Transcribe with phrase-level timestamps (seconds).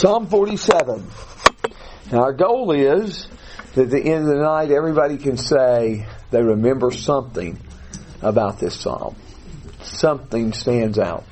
[0.00, 1.06] Psalm 47.
[2.10, 3.28] Now our goal is
[3.74, 7.60] that at the end of the night everybody can say they remember something
[8.22, 9.14] about this psalm.
[9.82, 11.26] Something stands out.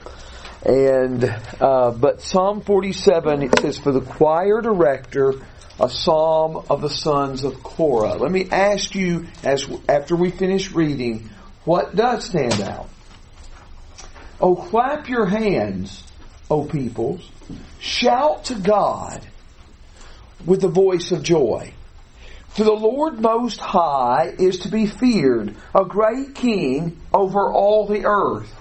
[0.66, 1.24] And,
[1.58, 5.32] uh, but Psalm 47, it says, for the choir director,
[5.80, 8.16] a psalm of the sons of Korah.
[8.16, 11.30] Let me ask you, as after we finish reading,
[11.64, 12.90] what does stand out?
[14.38, 16.04] Oh, clap your hands,
[16.50, 17.26] O peoples.
[17.80, 19.24] Shout to God
[20.44, 21.72] with the voice of joy.
[22.50, 28.04] For the Lord Most High is to be feared, a great king over all the
[28.04, 28.52] earth.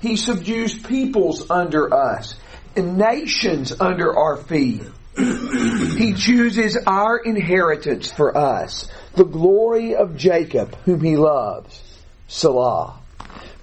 [0.00, 2.34] He subdues peoples under us
[2.76, 4.82] and nations under our feet.
[5.16, 11.80] he chooses our inheritance for us, the glory of Jacob, whom he loves.
[12.26, 12.98] Selah.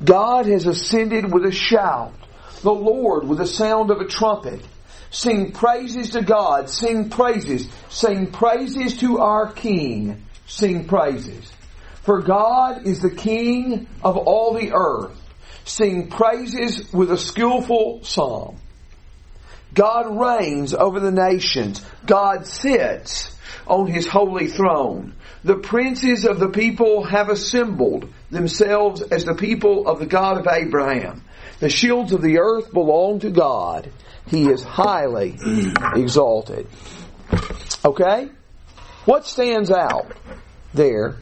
[0.04, 2.14] God has ascended with a shout,
[2.62, 4.62] the Lord with the sound of a trumpet.
[5.12, 11.52] Sing praises to God, sing praises, sing praises to our King, sing praises.
[12.04, 15.18] For God is the King of all the earth.
[15.66, 18.58] Sing praises with a skillful psalm.
[19.74, 21.86] God reigns over the nations.
[22.06, 23.38] God sits
[23.68, 25.16] on his holy throne.
[25.44, 30.48] The princes of the people have assembled themselves as the people of the God of
[30.48, 31.24] Abraham.
[31.60, 33.92] The shields of the earth belong to God.
[34.28, 35.38] He is highly
[35.96, 36.68] exalted.
[37.84, 38.30] Okay?
[39.06, 40.12] What stands out
[40.74, 41.18] there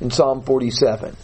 [0.00, 1.16] in Psalm 47?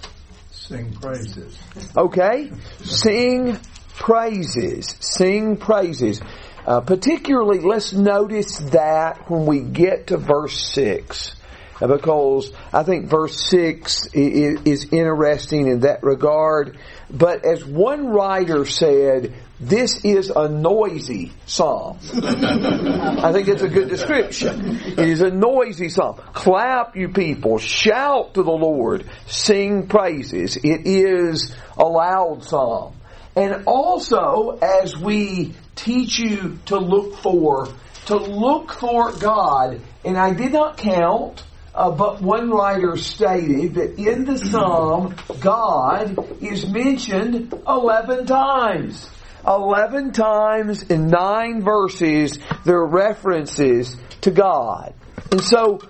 [0.50, 1.58] Sing praises.
[1.96, 2.50] Okay?
[2.82, 3.58] Sing
[3.94, 4.96] praises.
[5.00, 6.20] Sing praises.
[6.66, 11.34] Uh, particularly, let's notice that when we get to verse 6
[11.82, 16.78] uh, because I think verse 6 is, interesting in that regard.
[17.12, 21.98] But as one writer said, this is a noisy psalm.
[22.02, 24.76] I think it's a good description.
[24.76, 26.16] It is a noisy psalm.
[26.32, 27.58] Clap, you people.
[27.58, 29.08] Shout to the Lord.
[29.26, 30.56] Sing praises.
[30.56, 32.96] It is a loud psalm.
[33.36, 37.68] And also, as we teach you to look for,
[38.06, 41.44] to look for God, and I did not count,
[41.74, 49.08] uh, but one writer stated that in the psalm, God is mentioned 11 times.
[49.46, 54.94] 11 times in 9 verses, there are references to God.
[55.30, 55.80] And so,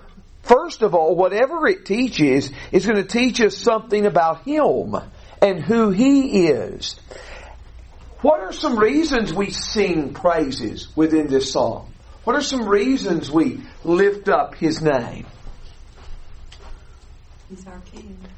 [0.43, 4.95] first of all, whatever it teaches is going to teach us something about Him
[5.41, 6.95] and who He is.
[8.21, 11.93] What are some reasons we sing praises within this psalm?
[12.23, 15.25] What are some reasons we lift up His name?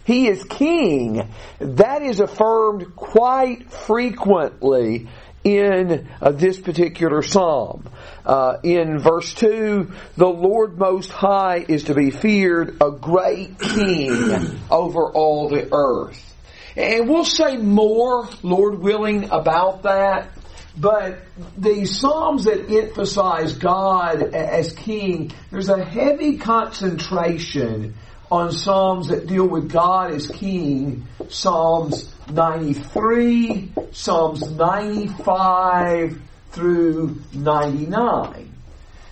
[0.05, 1.29] He is King.
[1.59, 5.07] That is affirmed quite frequently
[5.43, 7.87] in uh, this particular psalm.
[8.25, 14.59] Uh, in verse 2, the Lord Most High is to be feared, a great King
[14.71, 16.33] over all the earth.
[16.75, 20.31] And we'll say more, Lord willing, about that.
[20.77, 21.19] But
[21.57, 27.93] the Psalms that emphasize God as King, there's a heavy concentration
[28.31, 31.07] on Psalms that deal with God as King.
[31.29, 36.21] Psalms 93, Psalms 95
[36.51, 38.51] through 99.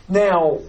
[0.10, 0.60] Now,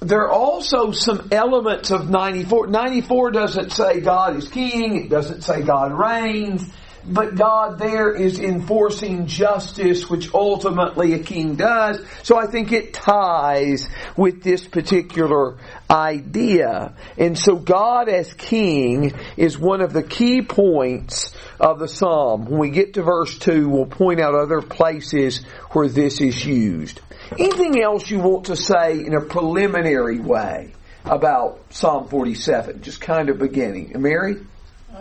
[0.00, 2.66] there are also some elements of 94.
[2.66, 6.68] 94 doesn't say God is king, it doesn't say God reigns,
[7.04, 12.04] but God there is enforcing justice, which ultimately a king does.
[12.22, 15.56] So I think it ties with this particular
[15.90, 16.94] idea.
[17.18, 22.46] And so God as king is one of the key points of the psalm.
[22.46, 27.00] When we get to verse 2, we'll point out other places where this is used.
[27.38, 30.74] Anything else you want to say in a preliminary way
[31.04, 32.82] about Psalm 47?
[32.82, 33.92] Just kind of beginning.
[34.00, 34.36] Mary?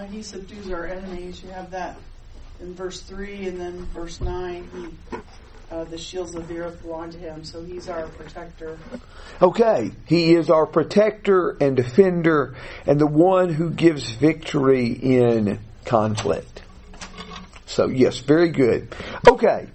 [0.02, 1.44] Uh, he subdues our enemies.
[1.44, 1.96] You have that
[2.60, 4.68] in verse 3 and then verse 9.
[5.12, 5.18] He,
[5.70, 8.80] uh, the shields of the earth belong to him, so he's our protector.
[9.44, 12.56] Okay, he is our protector and defender
[12.88, 16.64] and the one who gives victory in conflict.
[17.68, 18.96] So, yes, very good.
[19.28, 19.68] Okay,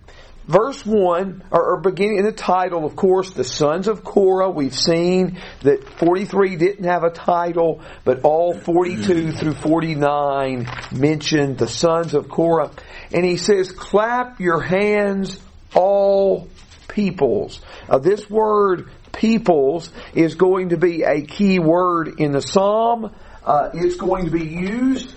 [0.47, 4.51] verse 1, or, beginning in the title, of course, the sons of Korah.
[4.51, 11.69] We've seen that 43 didn't have a title, but all 42 through 49 mentioned the
[11.69, 12.71] sons of Korah.
[13.13, 15.41] And he says, clap your hands,
[15.75, 16.49] all
[16.89, 17.61] peoples.
[18.03, 23.15] This word peoples is going to be a key word in the psalm.
[23.45, 25.15] Uh, it's going to be used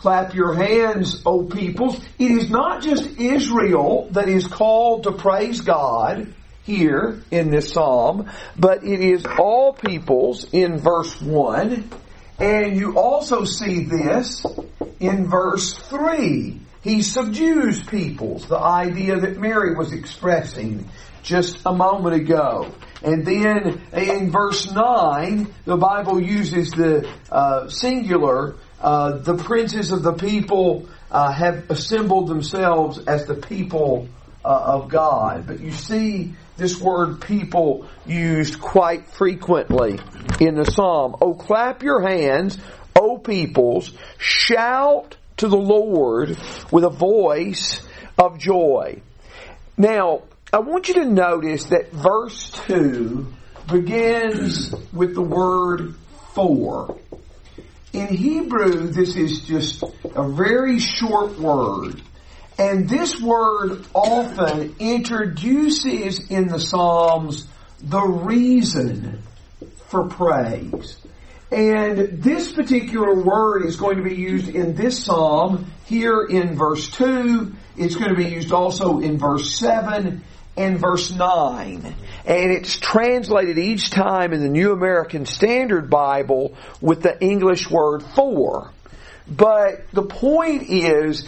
[0.00, 2.00] Clap your hands, O peoples.
[2.18, 6.32] It is not just Israel that is called to praise God.
[6.62, 11.90] here in this psalm, but it is all peoples in verse 1.
[12.38, 14.44] And you also see this
[15.00, 16.60] in verse 3.
[16.82, 20.88] He subdues peoples, the idea that Mary was expressing
[21.22, 22.72] just a moment ago.
[23.02, 30.02] And then in verse 9, the Bible uses the uh, singular, uh, the princes of
[30.02, 34.08] the people uh, have assembled themselves as the people
[34.44, 35.46] uh, of God.
[35.46, 39.98] But you see this word people used quite frequently
[40.40, 41.16] in the psalm.
[41.20, 42.58] Oh, clap your hands,
[42.98, 46.36] O peoples, shout to the Lord
[46.70, 47.86] with a voice
[48.18, 49.02] of joy.
[49.76, 50.22] Now,
[50.52, 53.26] I want you to notice that verse 2
[53.70, 55.94] begins with the word
[56.34, 56.98] for.
[57.92, 62.00] In Hebrew, this is just a very short word.
[62.56, 67.48] And this word often introduces in the Psalms
[67.82, 69.22] the reason
[69.88, 70.98] for praise.
[71.50, 76.88] And this particular word is going to be used in this psalm here in verse
[76.90, 77.52] 2.
[77.76, 80.22] It's going to be used also in verse 7
[80.56, 81.94] and verse 9.
[82.24, 88.02] And it's translated each time in the New American Standard Bible with the English word
[88.02, 88.70] for.
[89.26, 91.26] But the point is,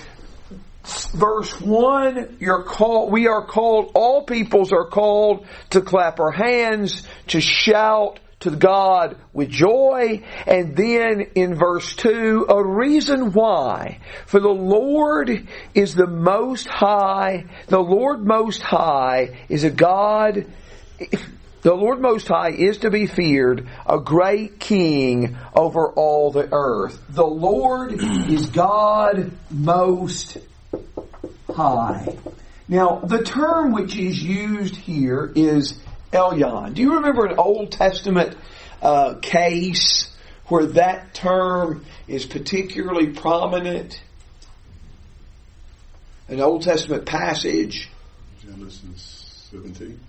[1.14, 7.06] verse 1, you're called, we are called, all peoples are called to clap our hands,
[7.28, 10.22] to shout, to God with joy.
[10.46, 14.00] And then in verse 2, a reason why.
[14.26, 17.46] For the Lord is the most high.
[17.68, 20.46] The Lord most high is a God.
[21.62, 27.00] The Lord Most High is to be feared, a great king over all the earth.
[27.08, 30.38] The Lord is God Most
[31.48, 32.16] High.
[32.66, 35.78] Now, the term which is used here is
[36.12, 36.74] Elyon.
[36.74, 38.36] Do you remember an Old Testament
[38.80, 40.10] uh, case
[40.46, 44.02] where that term is particularly prominent?
[46.28, 47.88] An Old Testament passage.
[48.40, 50.00] Genesis 17.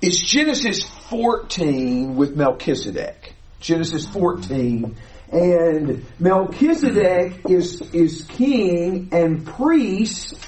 [0.00, 3.34] It's Genesis 14 with Melchizedek.
[3.58, 4.94] Genesis 14.
[5.32, 10.38] And Melchizedek is, is king and priest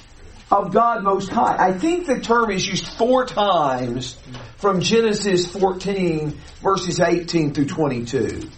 [0.52, 1.56] of God Most High.
[1.58, 4.17] I think the term is used four times
[4.58, 8.49] from Genesis 14 verses 18 through 22.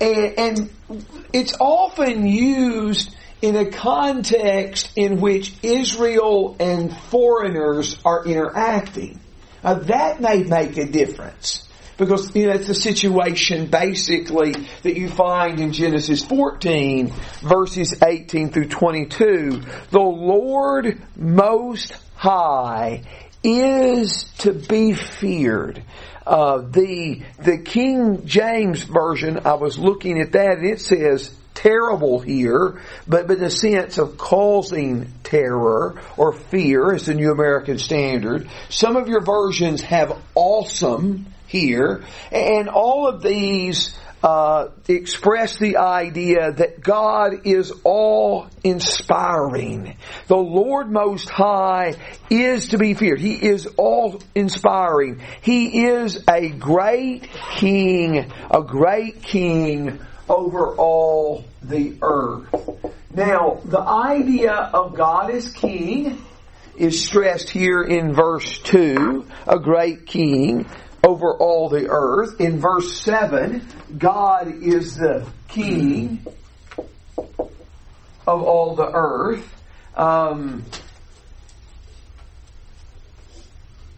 [0.00, 0.70] And, and
[1.32, 9.20] it's often used in a context in which Israel and foreigners are interacting.
[9.64, 11.68] That may make a difference.
[11.96, 14.52] Because you know, it's the situation basically
[14.82, 19.62] that you find in Genesis 14 verses 18 through 22.
[19.90, 23.04] The Lord Most High
[23.44, 25.82] is to be feared.
[26.26, 32.20] Uh, the the King James version, I was looking at that, and it says terrible
[32.20, 38.48] here, but, in the sense of causing terror or fear, is the New American Standard.
[38.68, 46.50] Some of your versions have awesome here, and all of these uh, express the idea
[46.50, 49.98] that God is all inspiring.
[50.28, 51.96] The Lord Most High
[52.30, 53.20] is to be feared.
[53.20, 55.20] He is all inspiring.
[55.42, 62.48] He is a great king, a great king over all the earth.
[63.14, 66.22] Now, the idea of God as king
[66.76, 70.66] is stressed here in verse 2, a great king
[71.06, 72.40] over all the earth.
[72.40, 73.66] In verse 7,
[73.96, 76.26] God is the king
[78.26, 79.48] of all the earth.
[79.96, 80.64] Um,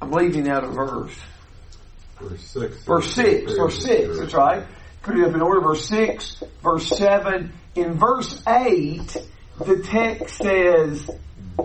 [0.03, 1.17] I'm leaving out a verse.
[2.21, 2.85] Verse 6.
[2.85, 3.53] Verse 6.
[3.55, 4.19] Verse 6.
[4.19, 4.65] That's right.
[5.07, 5.61] Put it up in order.
[5.61, 6.43] Verse 6.
[6.65, 7.53] Verse 7.
[7.77, 9.17] In verse 8,
[9.65, 11.09] the text says,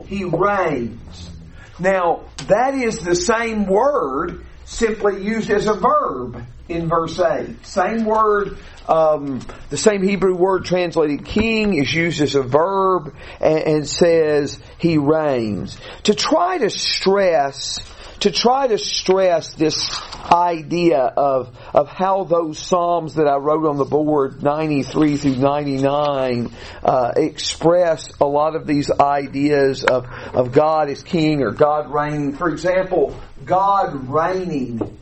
[0.06, 1.32] He reigns.
[1.80, 7.66] Now, that is the same word simply used as a verb in verse 8.
[7.66, 13.60] Same word, um, the same Hebrew word translated king is used as a verb and,
[13.60, 15.80] and says he reigns.
[16.04, 17.80] To try to stress
[18.22, 20.00] to try to stress this
[20.32, 26.52] idea of, of how those Psalms that I wrote on the board, 93 through 99,
[26.84, 32.34] uh, express a lot of these ideas of, of God as king or God reigning.
[32.34, 34.98] For example, God reigning.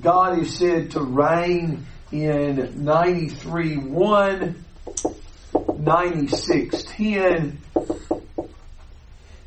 [0.00, 4.64] God is said to reign in 93 1,
[5.78, 7.58] 96 10,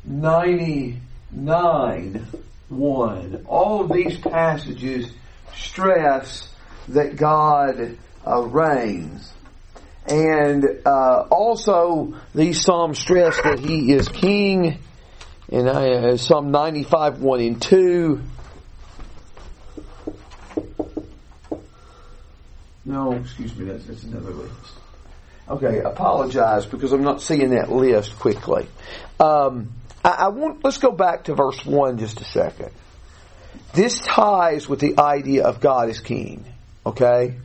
[0.06, 2.26] 99
[2.68, 3.44] 1.
[3.46, 5.10] All of these passages
[5.54, 6.48] stress
[6.88, 9.32] that God uh, reigns.
[10.06, 14.78] And uh, also, these Psalms stress that He is King.
[15.48, 18.22] In uh, Psalm 95, 1 and 2.
[22.86, 24.52] No, excuse me, that's, that's another list.
[25.48, 28.66] Okay, apologize because I'm not seeing that list quickly.
[29.20, 29.72] Um,
[30.04, 32.70] I, I want, let's go back to verse 1 just a second.
[33.72, 36.44] This ties with the idea of God as King.
[36.84, 37.36] Okay?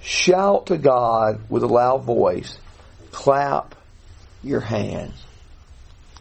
[0.00, 2.58] Shout to God with a loud voice.
[3.10, 3.74] Clap
[4.42, 5.14] your hands.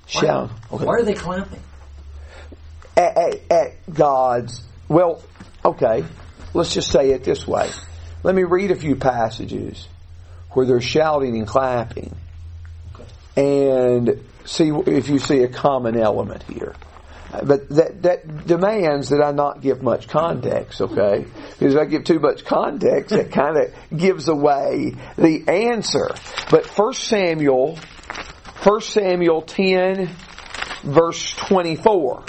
[0.07, 0.49] Shout.
[0.71, 0.85] Okay.
[0.85, 1.61] Why are they clapping?
[2.95, 5.21] At, at, at God's, well,
[5.63, 6.03] okay,
[6.53, 7.69] let's just say it this way.
[8.23, 9.87] Let me read a few passages
[10.51, 12.15] where they're shouting and clapping.
[13.35, 16.73] And see if you see a common element here.
[17.43, 21.25] But that, that demands that I not give much context, okay?
[21.51, 26.09] Because if I give too much context, it kind of gives away the answer.
[26.49, 27.77] But 1 Samuel,
[28.63, 30.09] 1 Samuel 10,
[30.83, 32.23] verse 24.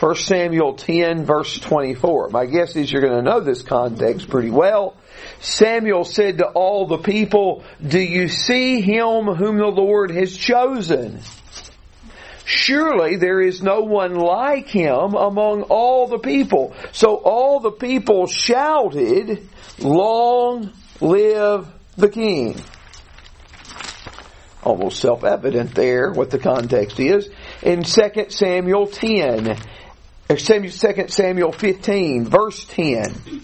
[0.00, 2.28] 1 Samuel 10 verse 24.
[2.30, 4.96] My guess is you're going to know this context pretty well.
[5.44, 11.20] Samuel said to all the people, Do you see him whom the Lord has chosen?
[12.46, 16.74] Surely there is no one like him among all the people.
[16.92, 19.46] So all the people shouted,
[19.78, 20.72] Long
[21.02, 22.58] live the king.
[24.62, 27.28] Almost self-evident there what the context is.
[27.62, 29.58] In 2 Samuel 10,
[30.34, 33.42] 2 Samuel 15, verse 10.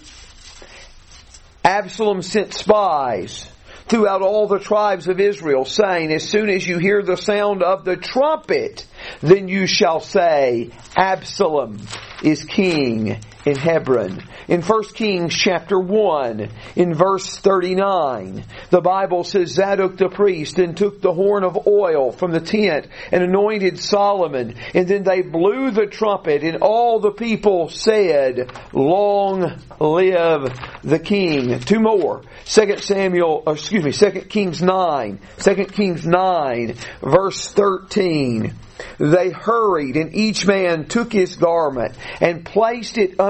[1.64, 3.50] Absalom sent spies
[3.86, 7.84] throughout all the tribes of Israel, saying, As soon as you hear the sound of
[7.84, 8.86] the trumpet,
[9.20, 11.80] then you shall say, Absalom
[12.22, 14.22] is king in Hebron.
[14.48, 20.76] In 1 Kings chapter 1, in verse 39, the Bible says Zadok the priest and
[20.76, 25.70] took the horn of oil from the tent and anointed Solomon, and then they blew
[25.70, 31.58] the trumpet, and all the people said, Long live the king.
[31.60, 32.22] Two more.
[32.46, 38.54] 2 Samuel, excuse me, 2 Kings 9, 2 Kings 9, verse 13.
[38.98, 43.29] They hurried, and each man took his garment and placed it under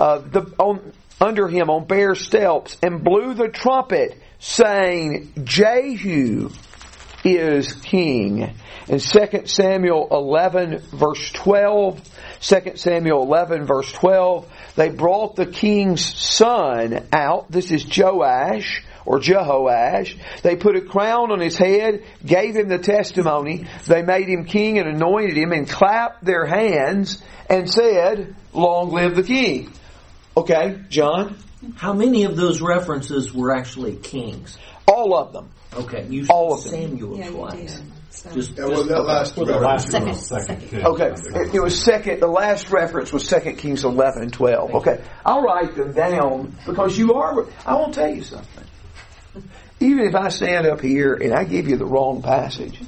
[0.00, 6.50] uh, the on, under him on bare stilts, and blew the trumpet, saying, "Jehu
[7.24, 8.54] is king."
[8.88, 12.00] In 2 Samuel 11 verse 12,
[12.40, 17.50] 2 Samuel 11 verse 12, they brought the king's son out.
[17.50, 20.16] This is Joash or Jehoash.
[20.42, 23.66] They put a crown on his head, gave him the testimony.
[23.86, 29.16] They made him king and anointed him and clapped their hands and said, Long live
[29.16, 29.72] the king.
[30.36, 31.36] Okay, John?
[31.76, 34.56] How many of those references were actually kings?
[34.86, 35.50] All of them.
[35.74, 36.72] Okay, you all of them.
[36.72, 37.82] Samuel yeah, twice.
[38.34, 42.20] Just, that was that last, the last second, second Okay, it, it, was second.
[42.20, 44.74] The last reference was Second Kings eleven and twelve.
[44.74, 47.46] Okay, I'll write them down because you are.
[47.64, 48.64] I won't tell you something.
[49.80, 52.80] Even if I stand up here and I give you the wrong passage,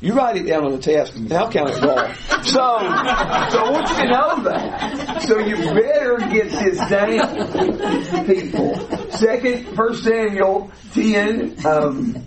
[0.00, 2.12] you write it down on the test, and I'll count it wrong.
[2.42, 5.22] So, so I want you to know that.
[5.22, 8.76] So you better get this down, people.
[9.12, 12.26] Second, First Samuel ten um,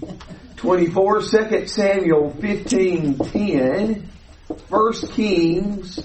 [0.56, 1.22] twenty four.
[1.22, 4.10] Second Samuel fifteen ten.
[4.70, 6.00] First Kings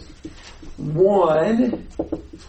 [0.82, 1.86] one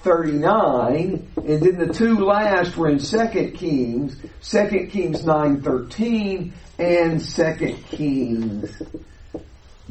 [0.04, 7.78] 39, and then the two last were in 2 Kings, 2 Kings 9.13 and 2
[7.90, 8.82] Kings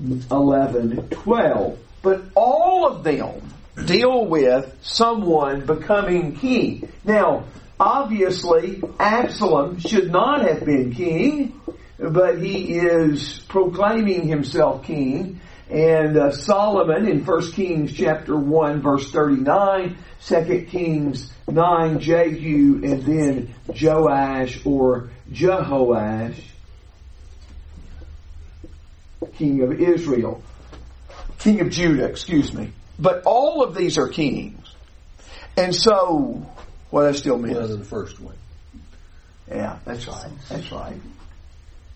[0.00, 1.76] 11.12.
[2.02, 3.52] But all of them
[3.86, 6.92] deal with someone becoming king.
[7.04, 7.44] Now,
[7.78, 11.60] obviously, Absalom should not have been king,
[11.98, 15.40] but he is proclaiming himself king.
[15.70, 23.02] And uh, Solomon in 1 Kings chapter 1 verse 39, 2 Kings 9, Jehu, and
[23.02, 26.42] then Joash or Jehoash,
[29.34, 30.42] king of Israel,
[31.38, 32.72] king of Judah, excuse me.
[32.98, 34.74] But all of these are kings.
[35.56, 36.46] And so,
[36.90, 37.68] what I still miss?
[37.68, 38.36] the first one.
[39.48, 40.30] Yeah, that's right.
[40.48, 41.00] That's right.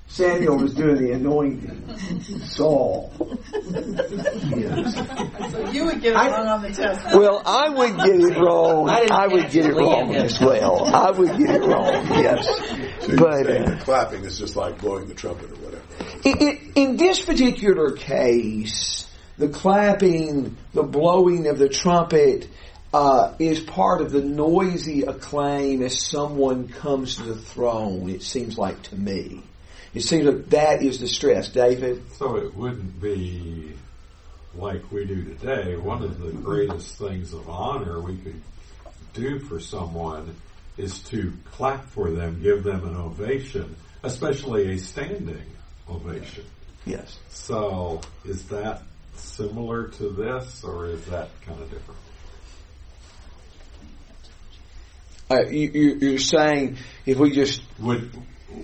[0.09, 1.83] Samuel was doing the anointing.
[2.47, 3.13] Saul.
[4.57, 4.95] Yes.
[5.53, 7.17] So you would get it wrong on the test.
[7.17, 8.89] Well, I would get it wrong.
[8.89, 10.85] I, I would get it wrong as well.
[10.85, 11.93] I would get it wrong.
[12.11, 12.47] Yes.
[13.01, 15.85] So but uh, clapping is just like blowing the trumpet or whatever.
[16.25, 19.09] In, in, in this particular case,
[19.39, 22.49] the clapping, the blowing of the trumpet
[22.95, 28.09] uh, is part of the noisy acclaim as someone comes to the throne.
[28.09, 29.43] It seems like to me.
[29.97, 32.03] It seems like that is the stress, David.
[32.13, 33.73] So it wouldn't be
[34.55, 35.75] like we do today.
[35.77, 38.43] One of the greatest things of honor we could
[39.15, 40.37] do for someone
[40.77, 45.47] is to clap for them, give them an ovation, especially a standing
[45.89, 46.45] ovation.
[46.85, 47.19] Yes.
[47.31, 48.83] So is that
[49.15, 52.01] similar to this, or is that kind of different?
[55.31, 56.77] Uh, you, you- you're saying
[57.07, 58.11] if we just Would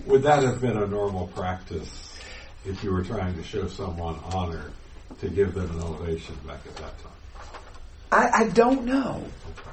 [0.06, 2.14] would that have been a normal practice
[2.64, 4.70] if you were trying to show someone honor
[5.20, 7.12] to give them an ovation back at that time?
[8.10, 9.24] I, I don't know.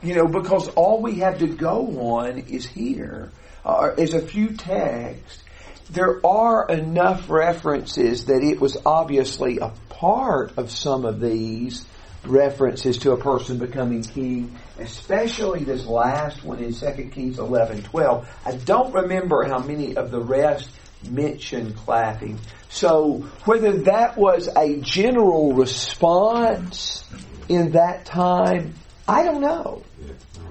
[0.01, 3.31] You know, because all we have to go on is here,
[3.65, 5.43] uh, is a few texts.
[5.89, 11.85] There are enough references that it was obviously a part of some of these
[12.23, 18.41] references to a person becoming king, especially this last one in 2 Kings 11, 12.
[18.45, 20.69] I don't remember how many of the rest
[21.07, 22.39] mention clapping.
[22.69, 27.03] So whether that was a general response
[27.47, 28.75] in that time,
[29.07, 29.83] I don't know.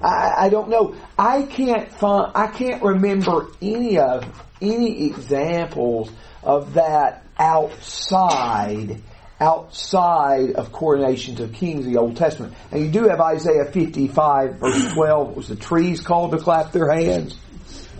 [0.03, 0.95] I, I don't know.
[1.17, 2.31] I can't find.
[2.35, 4.25] I can't remember any of
[4.61, 6.11] any examples
[6.43, 9.01] of that outside
[9.39, 12.53] outside of coronations of kings in the Old Testament.
[12.71, 15.35] And you do have Isaiah 55 verse 12.
[15.35, 17.37] Was the trees called to clap their hands?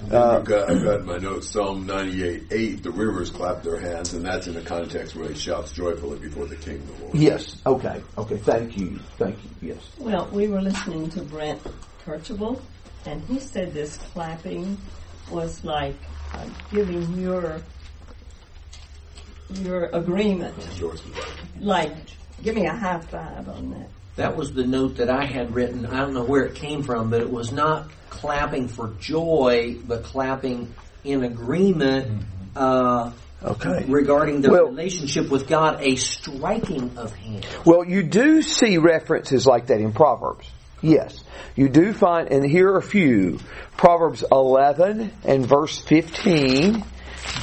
[0.06, 4.14] I've, got, I've got in my notes Psalm 98, 8, the rivers clap their hands,
[4.14, 7.16] and that's in the context where he shouts joyfully before the king, the Lord.
[7.16, 7.62] Yes.
[7.66, 8.02] Okay.
[8.18, 8.38] Okay.
[8.38, 9.00] Thank you.
[9.18, 9.70] Thank you.
[9.70, 9.90] Yes.
[10.00, 11.62] Well, we were listening to Brent
[12.06, 12.60] Kercheville,
[13.06, 14.78] and he said this clapping
[15.30, 15.96] was like
[16.34, 17.62] uh, giving your
[19.54, 21.02] your agreement, George
[21.60, 21.94] like
[22.44, 23.90] give me a high five on that.
[24.16, 25.86] That was the note that I had written.
[25.86, 30.04] I don't know where it came from, but it was not clapping for joy, but
[30.04, 32.24] clapping in agreement
[32.56, 33.86] uh, Okay.
[33.88, 37.46] regarding the Well- relationship with God, a striking of hands.
[37.66, 40.46] Well, you do see references like that in Proverbs.
[40.82, 41.24] Yes.
[41.56, 43.40] You do find, and here are a few.
[43.78, 46.84] Proverbs 11 and verse 15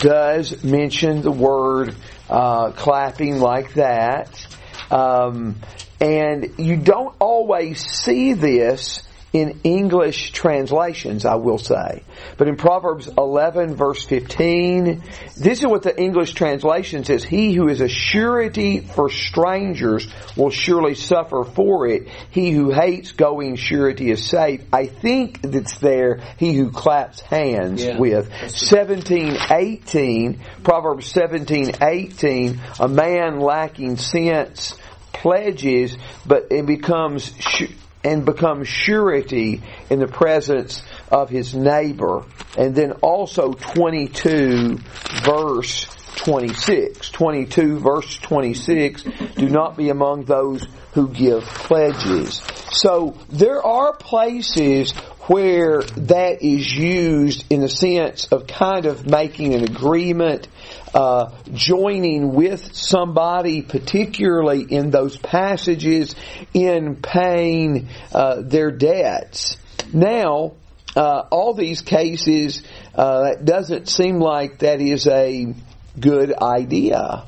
[0.01, 1.95] does mention the word
[2.29, 4.47] uh, clapping like that.
[4.91, 5.57] Um,
[6.01, 9.03] and you don't always see this
[9.41, 12.03] in English translations, I will say.
[12.39, 15.03] But in Proverbs 11 verse 15,
[15.37, 17.23] this is what the English translation says.
[17.23, 22.09] He who is a surety for strangers will surely suffer for it.
[22.31, 24.63] He who hates going surety is safe.
[24.73, 27.99] I think that's there, he who claps hands Yeah.
[27.99, 28.31] with.
[28.51, 34.77] 17, 18, Proverbs 17, 18, a man lacking sense
[35.13, 35.97] pledges,
[36.27, 37.69] but it becomes su-
[38.07, 42.25] and become surety in the presence of his neighbor.
[42.57, 44.79] And then also 22
[45.25, 47.11] verse 26.
[47.11, 49.03] 22 verse 26,
[49.37, 52.43] do not be among those who give pledges.
[52.71, 54.93] So there are places
[55.29, 60.47] where that is used in the sense of kind of making an agreement,
[60.97, 66.17] uh, joining with somebody, particularly in those passages,
[66.55, 69.59] in paying uh, their debts.
[69.93, 70.55] Now,
[70.97, 72.63] uh, all these cases,
[72.95, 75.55] uh, it doesn't seem like that is a
[76.01, 77.27] good idea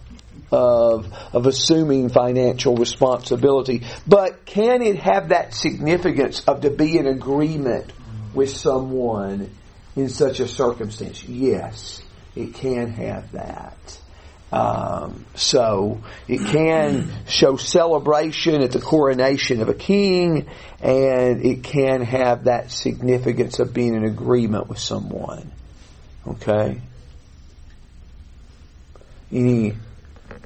[0.50, 3.82] of of assuming financial responsibility.
[4.06, 7.92] But can it have that significance of to be in agreement
[8.32, 9.50] with someone
[9.94, 11.22] in such a circumstance?
[11.22, 12.00] Yes,
[12.38, 13.98] it can have that.
[14.50, 20.48] Um, so it can show celebration at the coronation of a king,
[20.80, 25.50] and it can have that significance of being in agreement with someone.
[26.26, 26.80] Okay.
[29.30, 29.74] Any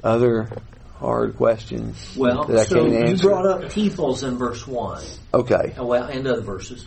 [0.03, 0.49] other
[0.97, 5.03] hard questions Well, that I so can't you brought up peoples in verse 1.
[5.33, 5.75] Okay.
[5.77, 6.85] Oh, well, and other verses.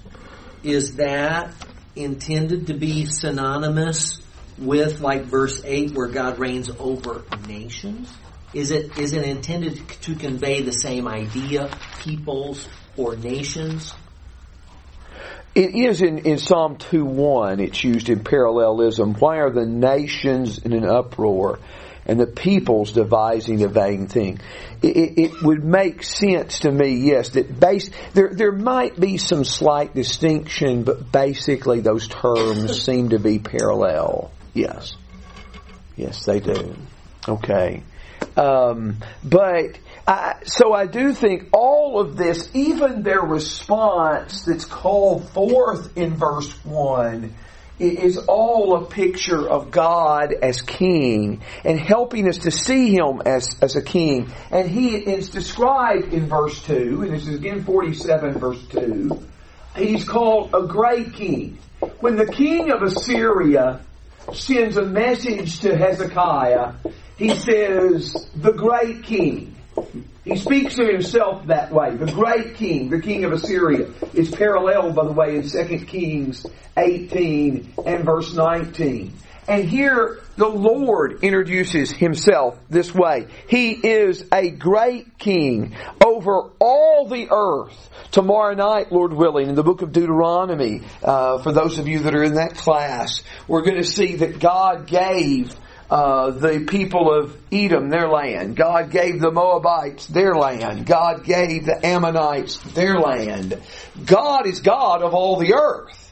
[0.62, 1.53] Is that
[1.95, 4.21] intended to be synonymous
[4.59, 8.12] with like verse 8 where God reigns over nations?
[8.55, 13.92] Is it is it intended to convey the same idea, peoples or nations?
[15.55, 19.14] It is in, in Psalm 2.1, it's used in parallelism.
[19.14, 21.61] Why are the nations in an uproar
[22.05, 24.38] and the peoples devising a vain thing?
[24.83, 29.16] It, it, it would make sense to me, yes, that base, there, there might be
[29.16, 34.31] some slight distinction, but basically those terms seem to be parallel.
[34.57, 34.97] Yes.
[35.97, 36.75] Yes, they do.
[37.29, 37.83] Okay.
[38.37, 45.29] Um, but I, so I do think all of this, even their response that's called
[45.31, 47.35] forth in verse 1,
[47.79, 53.57] is all a picture of God as king and helping us to see him as,
[53.61, 54.33] as a king.
[54.51, 59.23] And he is described in verse 2, and this is again 47 verse 2.
[59.77, 61.59] He's called a great king.
[62.01, 63.83] When the king of Assyria
[64.35, 66.73] sends a message to Hezekiah,
[67.17, 69.55] he says, the great king.
[70.25, 71.97] He speaks of himself that way.
[71.97, 76.45] The great king, the king of Assyria, is paralleled, by the way, in 2 Kings
[76.77, 79.12] 18 and verse 19.
[79.49, 83.29] And here the Lord introduces himself this way.
[83.49, 87.91] He is a great king over all the earth.
[88.11, 92.15] Tomorrow night, Lord willing, in the book of Deuteronomy, uh, for those of you that
[92.15, 95.55] are in that class, we're going to see that God gave
[95.91, 98.57] uh, the people of Edom their land.
[98.57, 100.87] God gave the Moabites their land.
[100.87, 103.61] God gave the Ammonites their land.
[104.05, 106.06] God is God of all the earth.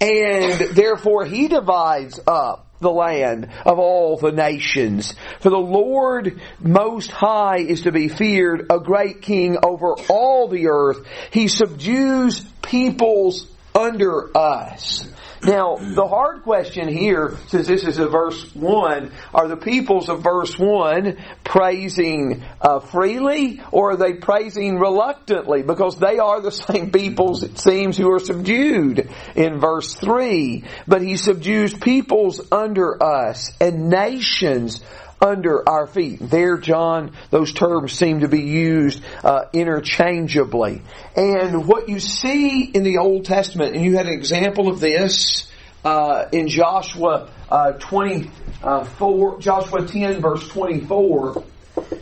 [0.00, 5.14] And therefore He divides up the land of all the nations.
[5.40, 10.68] For the Lord Most High is to be feared, a great king over all the
[10.68, 11.04] earth.
[11.32, 15.08] He subdues peoples under us.
[15.42, 20.22] Now, the hard question here, since this is a verse 1, are the peoples of
[20.22, 25.62] verse 1 praising uh, freely or are they praising reluctantly?
[25.62, 30.64] Because they are the same peoples, it seems, who are subdued in verse 3.
[30.88, 34.82] But he subdues peoples under us and nations
[35.20, 36.18] under our feet.
[36.20, 40.82] There, John, those terms seem to be used uh, interchangeably.
[41.16, 45.50] And what you see in the Old Testament, and you had an example of this
[45.84, 51.44] uh, in Joshua uh, 24, Joshua 10 verse 24,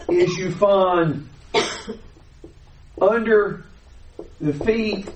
[0.08, 1.28] is you find
[3.00, 3.64] under
[4.40, 5.08] the feet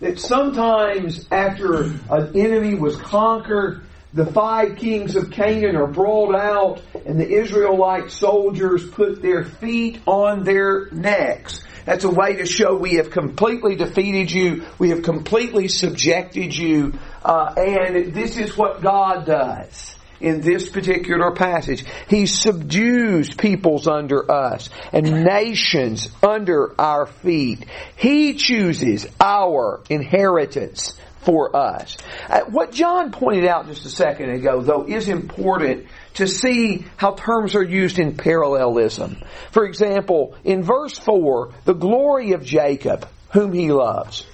[0.00, 6.82] that sometimes after an enemy was conquered, the five kings of Canaan are brought out
[7.04, 11.62] and the Israelite soldiers put their feet on their necks.
[11.84, 16.98] That's a way to show we have completely defeated you, we have completely subjected you,
[17.24, 21.84] uh, and this is what God does in this particular passage.
[22.08, 27.64] He subdues peoples under us and nations under our feet.
[27.96, 31.98] He chooses our inheritance for us.
[32.26, 37.16] Uh, what John pointed out just a second ago, though, is important to see how
[37.16, 39.18] terms are used in parallelism.
[39.50, 44.24] For example, in verse 4, the glory of Jacob, whom he loves.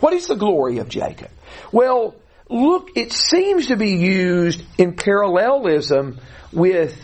[0.00, 1.28] What is the glory of Jacob?
[1.72, 2.14] Well,
[2.48, 6.20] look, it seems to be used in parallelism
[6.54, 6.98] with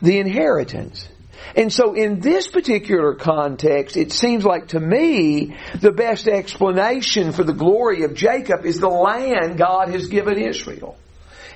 [0.00, 1.08] the inheritance.
[1.56, 7.44] And so in this particular context, it seems like to me, the best explanation for
[7.44, 10.96] the glory of Jacob is the land God has given Israel.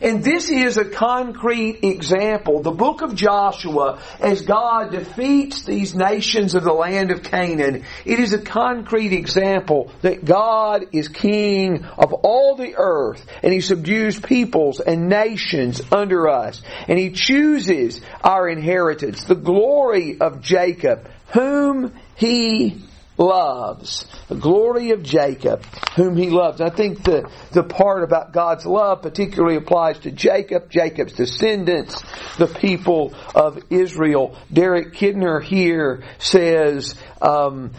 [0.01, 2.61] And this is a concrete example.
[2.61, 8.19] The book of Joshua, as God defeats these nations of the land of Canaan, it
[8.19, 14.21] is a concrete example that God is king of all the earth and he subdues
[14.21, 16.63] peoples and nations under us.
[16.89, 22.83] And he chooses our inheritance, the glory of Jacob, whom he
[23.19, 24.07] loves.
[24.29, 26.61] The glory of Jacob, whom he loves.
[26.61, 32.03] I think the, the part about God's love particularly applies to Jacob, Jacob's descendants,
[32.37, 34.37] the people of Israel.
[34.53, 37.73] Derek Kidner here says, um,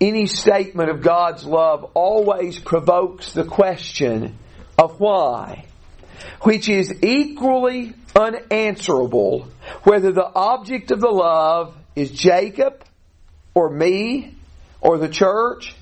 [0.00, 4.38] any statement of God's love always provokes the question
[4.78, 5.66] of why,
[6.42, 9.48] which is equally unanswerable
[9.82, 12.84] whether the object of the love is Jacob
[13.54, 14.37] or me
[14.80, 15.74] or the church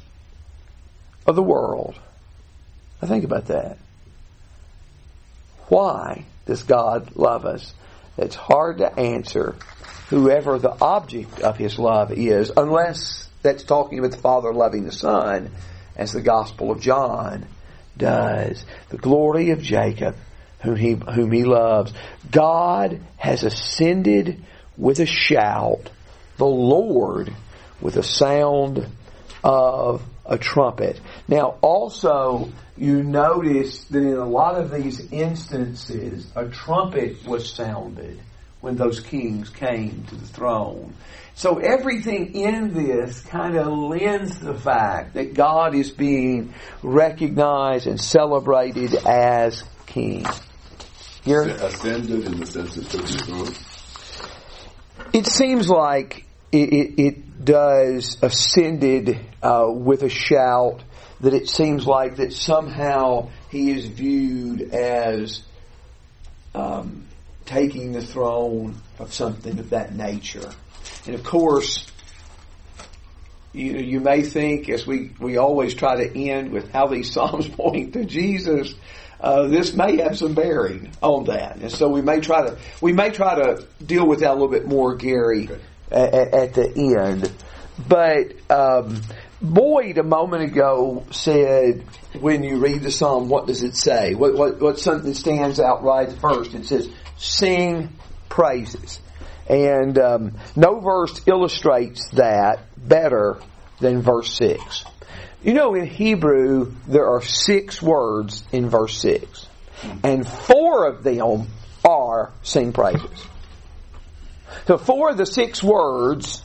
[1.27, 1.99] or the world.
[3.01, 3.79] Now think about that.
[5.69, 7.75] Why does God love us?
[8.17, 9.57] It's hard to answer
[10.09, 14.93] whoever the object of his love is, unless that's talking about the Father loving the
[14.93, 15.51] Son,
[15.97, 17.47] as the Gospel of John
[17.97, 18.65] does.
[18.91, 20.17] The glory of Jacob,
[20.63, 21.93] whom he, whom he loves.
[22.31, 24.43] God has ascended
[24.77, 25.91] with a shout.
[26.37, 27.35] The Lord
[27.81, 28.87] with a sound
[29.45, 31.01] of a trumpet.
[31.29, 38.21] Now, also, you notice that in a lot of these instances, a trumpet was sounded
[38.61, 40.93] when those kings came to the throne.
[41.35, 48.01] So everything in this kind of lends the fact that God is being recognized and
[48.01, 50.25] celebrated as king.
[51.23, 51.43] Here?
[51.43, 53.55] Ascended in the sense of took the throne?
[55.13, 60.83] it seems like it, it, it does ascended uh, with a shout.
[61.21, 65.43] That it seems like that somehow he is viewed as
[66.55, 67.07] um,
[67.47, 70.53] taking the throne of something of that nature.
[71.07, 71.87] And of course,
[73.53, 77.49] you, you may think, as we, we always try to end with how these Psalms
[77.49, 78.75] point to Jesus,
[79.21, 81.57] uh, this may have some bearing on that.
[81.57, 84.49] And so we may try to, we may try to deal with that a little
[84.49, 85.49] bit more, Gary,
[85.91, 87.33] at, at, the end.
[87.89, 89.03] But, um,
[89.41, 91.85] Boyd a moment ago said,
[92.19, 94.15] when you read the psalm, what does it say?
[94.15, 96.55] What, what, what something stands out right first?
[96.55, 97.91] It says, sing
[98.29, 99.01] praises.
[99.49, 103.39] And um, no verse illustrates that better
[103.79, 104.85] than verse 6.
[105.43, 109.47] You know, in Hebrew, there are six words in verse 6.
[110.03, 111.49] And four of them
[111.85, 113.27] are sing praises.
[114.67, 116.43] So four of the six words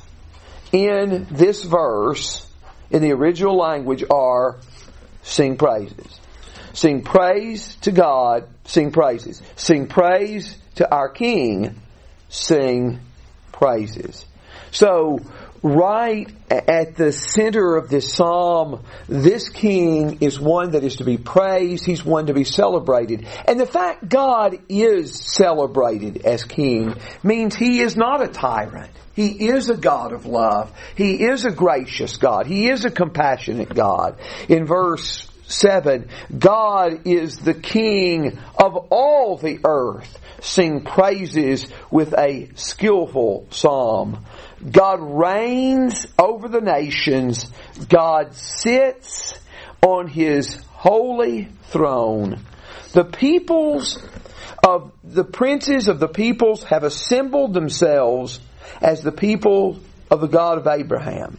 [0.72, 2.46] in this verse,
[2.90, 4.58] in the original language, are
[5.24, 6.20] sing praises.
[6.74, 9.42] Sing praise to God, sing praises.
[9.56, 11.76] Sing praise to our King,
[12.30, 13.00] sing
[13.52, 14.26] praises.
[14.72, 15.20] So,
[15.64, 21.18] right at the center of this psalm, this king is one that is to be
[21.18, 21.86] praised.
[21.86, 23.28] He's one to be celebrated.
[23.48, 28.92] And the fact God is celebrated as king means he is not a tyrant.
[29.14, 30.72] He is a God of love.
[30.96, 32.48] He is a gracious God.
[32.48, 34.18] He is a compassionate God.
[34.48, 40.18] In verse 7, God is the King of all the earth.
[40.40, 44.26] Sing praises with a skillful psalm.
[44.70, 47.50] God reigns over the nations.
[47.90, 49.34] God sits
[49.82, 52.40] on his holy throne.
[52.94, 53.98] The peoples
[54.68, 58.40] of the princes of the peoples have assembled themselves
[58.82, 61.38] as the people of the God of Abraham.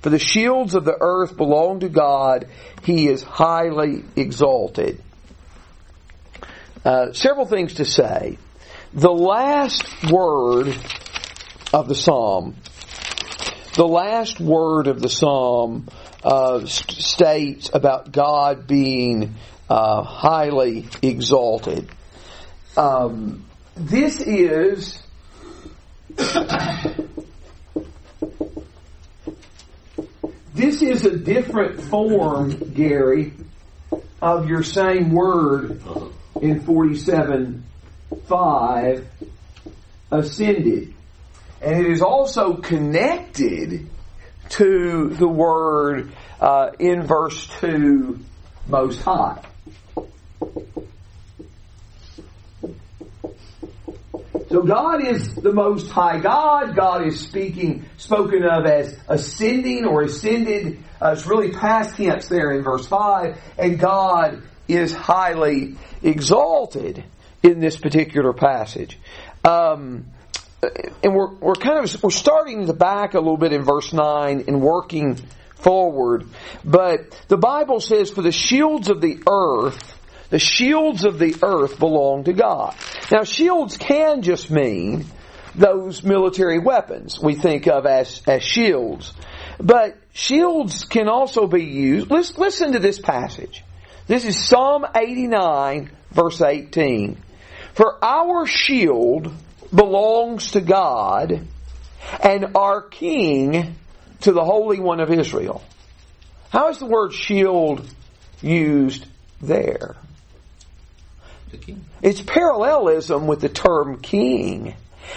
[0.00, 2.48] For the shields of the earth belong to God.
[2.84, 5.02] He is highly exalted.
[6.84, 8.38] Uh, several things to say.
[8.94, 10.74] The last word
[11.72, 12.56] of the psalm,
[13.74, 15.88] the last word of the psalm
[16.24, 19.34] uh, st- states about God being
[19.68, 21.88] uh, highly exalted.
[22.76, 23.44] Um,
[23.76, 25.00] this is
[30.54, 33.34] this is a different form, Gary,
[34.20, 35.80] of your same word
[36.40, 37.64] in 47
[38.26, 39.06] 5
[40.10, 40.94] ascended.
[41.60, 43.88] And it is also connected
[44.50, 48.18] to the word uh, in verse 2
[48.68, 49.42] most high.
[54.48, 56.74] So God is the most high God.
[56.74, 60.82] God is speaking, spoken of as ascending or ascended.
[61.02, 63.38] Uh, it's really past tense there in verse 5.
[63.58, 67.04] And God is highly exalted
[67.42, 68.98] in this particular passage.
[69.44, 70.06] Um,
[70.62, 74.44] and we're, we're kind of, we're starting the back a little bit in verse 9
[74.48, 75.16] and working
[75.56, 76.26] forward.
[76.64, 79.98] But the Bible says, for the shields of the earth,
[80.30, 82.74] the shields of the earth belong to God.
[83.10, 85.06] Now shields can just mean
[85.54, 89.12] those military weapons we think of as, as shields.
[89.58, 92.10] But shields can also be used.
[92.10, 93.64] Let's listen to this passage.
[94.06, 97.16] This is Psalm 89 verse 18.
[97.74, 99.32] For our shield
[99.74, 101.46] belongs to God
[102.20, 103.76] and our king
[104.20, 105.62] to the Holy One of Israel.
[106.50, 107.86] How is the word shield
[108.40, 109.06] used
[109.40, 109.96] there?
[112.02, 114.74] It's parallelism with the term king.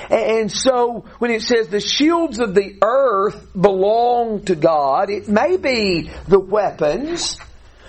[0.10, 5.58] And so when it says the shields of the earth belong to God, it may
[5.58, 7.38] be the weapons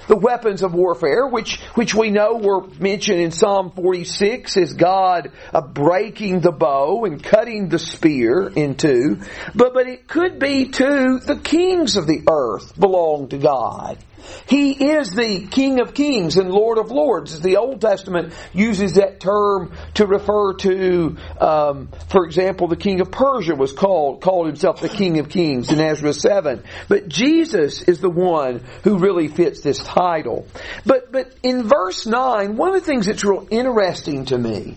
[0.08, 5.32] the weapons of warfare, which, which we know were mentioned in Psalm 46 as God
[5.52, 9.20] uh, breaking the bow and cutting the spear in two.
[9.54, 13.98] But, but it could be too, the kings of the earth belong to God.
[14.46, 17.40] He is the King of Kings and Lord of Lords.
[17.40, 23.10] The Old Testament uses that term to refer to, um, for example, the King of
[23.10, 26.62] Persia was called called himself the King of Kings in Ezra seven.
[26.88, 30.46] But Jesus is the one who really fits this title.
[30.84, 34.76] But but in verse nine, one of the things that's real interesting to me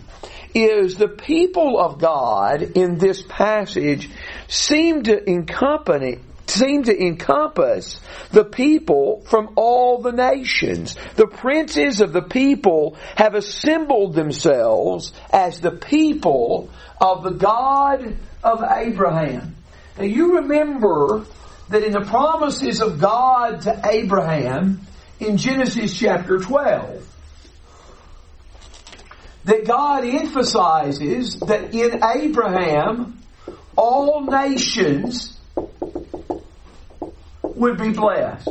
[0.54, 4.08] is the people of God in this passage
[4.48, 10.96] seem to encompany seem to encompass the people from all the nations.
[11.16, 18.62] The princes of the people have assembled themselves as the people of the God of
[18.62, 19.56] Abraham.
[19.98, 21.26] Now you remember
[21.68, 24.80] that in the promises of God to Abraham
[25.18, 27.02] in Genesis chapter 12,
[29.44, 33.22] that God emphasizes that in Abraham
[33.76, 35.35] all nations
[37.56, 38.48] would be blessed.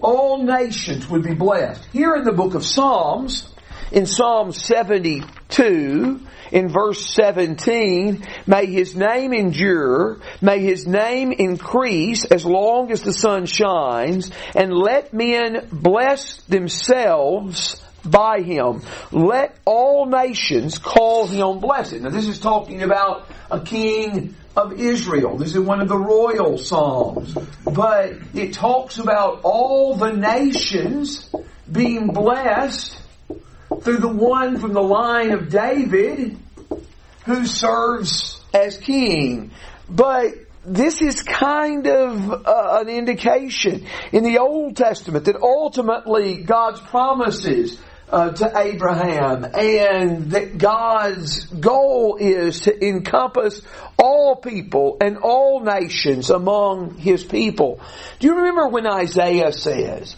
[0.00, 1.84] All nations would be blessed.
[1.92, 3.50] Here in the book of Psalms,
[3.90, 6.20] in Psalm 72,
[6.52, 13.12] in verse 17, may his name endure, may his name increase as long as the
[13.12, 18.82] sun shines, and let men bless themselves by him.
[19.10, 22.00] Let all nations call him blessed.
[22.00, 25.36] Now this is talking about a king of Israel.
[25.36, 27.36] This is one of the royal psalms.
[27.64, 31.28] But it talks about all the nations
[31.70, 32.96] being blessed
[33.82, 36.38] through the one from the line of David
[37.24, 39.50] who serves as king.
[39.88, 46.80] But this is kind of uh, an indication in the Old Testament that ultimately God's
[46.80, 47.78] promises
[48.10, 53.62] uh, to Abraham and that God's goal is to encompass
[53.98, 57.80] all people and all nations among His people.
[58.18, 60.16] Do you remember when Isaiah says,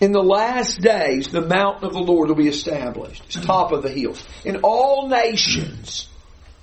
[0.00, 3.22] in the last days, the mountain of the Lord will be established.
[3.26, 4.22] It's top of the hills.
[4.44, 6.08] And all nations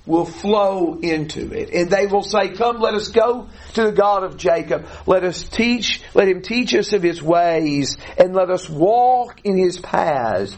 [0.06, 1.70] will flow into it.
[1.72, 4.86] And they will say, come, let us go to the God of Jacob.
[5.06, 9.56] Let us teach, let him teach us of his ways and let us walk in
[9.56, 10.56] his paths.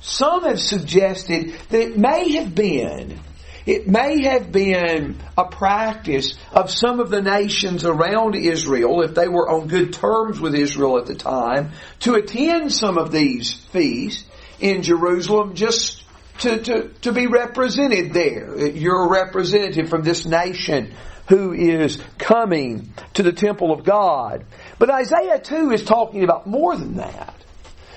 [0.00, 3.20] Some have suggested that it may have been
[3.64, 9.28] it may have been a practice of some of the nations around Israel, if they
[9.28, 14.24] were on good terms with Israel at the time, to attend some of these feasts
[14.58, 16.01] in Jerusalem just
[16.40, 18.66] to, to, to be represented there.
[18.66, 20.94] You're a representative from this nation
[21.28, 24.44] who is coming to the temple of God.
[24.78, 27.34] But Isaiah 2 is talking about more than that.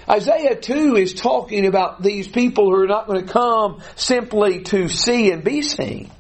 [0.07, 4.87] Isaiah 2 is talking about these people who are not going to come simply to
[4.87, 6.11] see and be seen,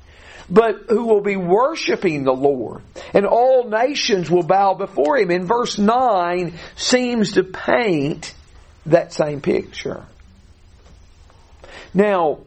[0.49, 2.81] but who will be worshiping the Lord.
[3.13, 5.29] And all nations will bow before Him.
[5.29, 8.33] And verse 9 seems to paint
[8.87, 10.05] that same picture.
[11.95, 12.39] Now,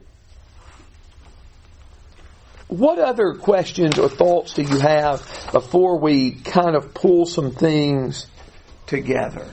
[2.68, 8.26] what other questions or thoughts do you have before we kind of pull some things
[8.86, 9.46] together?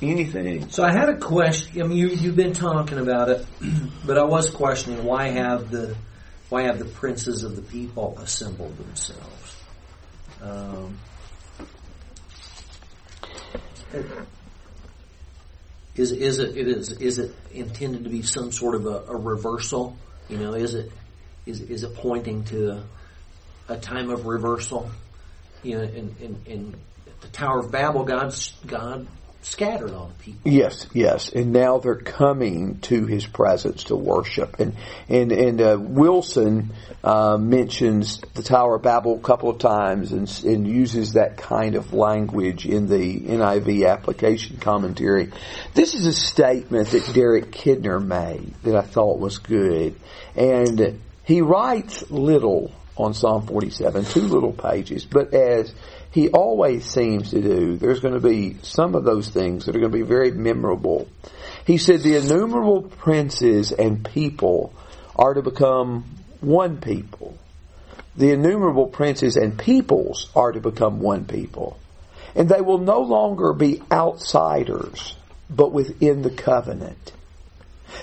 [0.00, 0.70] Anything?
[0.70, 1.82] So I had a question.
[1.82, 3.44] I mean, you, you've been talking about it,
[4.06, 5.96] but I was questioning why have the
[6.48, 9.56] why have the princes of the people assembled themselves?
[10.40, 10.98] Um,
[15.96, 19.16] is is it, it is is it intended to be some sort of a, a
[19.16, 19.96] reversal?
[20.28, 20.92] You know, is it
[21.46, 22.70] is is it pointing to
[23.68, 24.90] a, a time of reversal?
[25.62, 26.74] You know, in, in, in
[27.20, 29.06] the Tower of Babel, God's God
[29.42, 30.50] scattered on people.
[30.50, 34.60] Yes, yes, and now they're coming to His presence to worship.
[34.60, 34.76] And
[35.08, 36.72] and and uh, Wilson
[37.02, 41.74] uh, mentions the Tower of Babel a couple of times and, and uses that kind
[41.74, 45.30] of language in the NIV application commentary.
[45.74, 49.94] This is a statement that Derek Kidner made that I thought was good,
[50.36, 55.72] and he writes little on Psalm 47, two little pages, but as
[56.10, 59.78] he always seems to do, there's going to be some of those things that are
[59.78, 61.08] going to be very memorable.
[61.64, 64.74] He said the innumerable princes and people
[65.14, 66.04] are to become
[66.40, 67.38] one people.
[68.16, 71.78] The innumerable princes and peoples are to become one people.
[72.34, 75.14] And they will no longer be outsiders,
[75.48, 77.12] but within the covenant.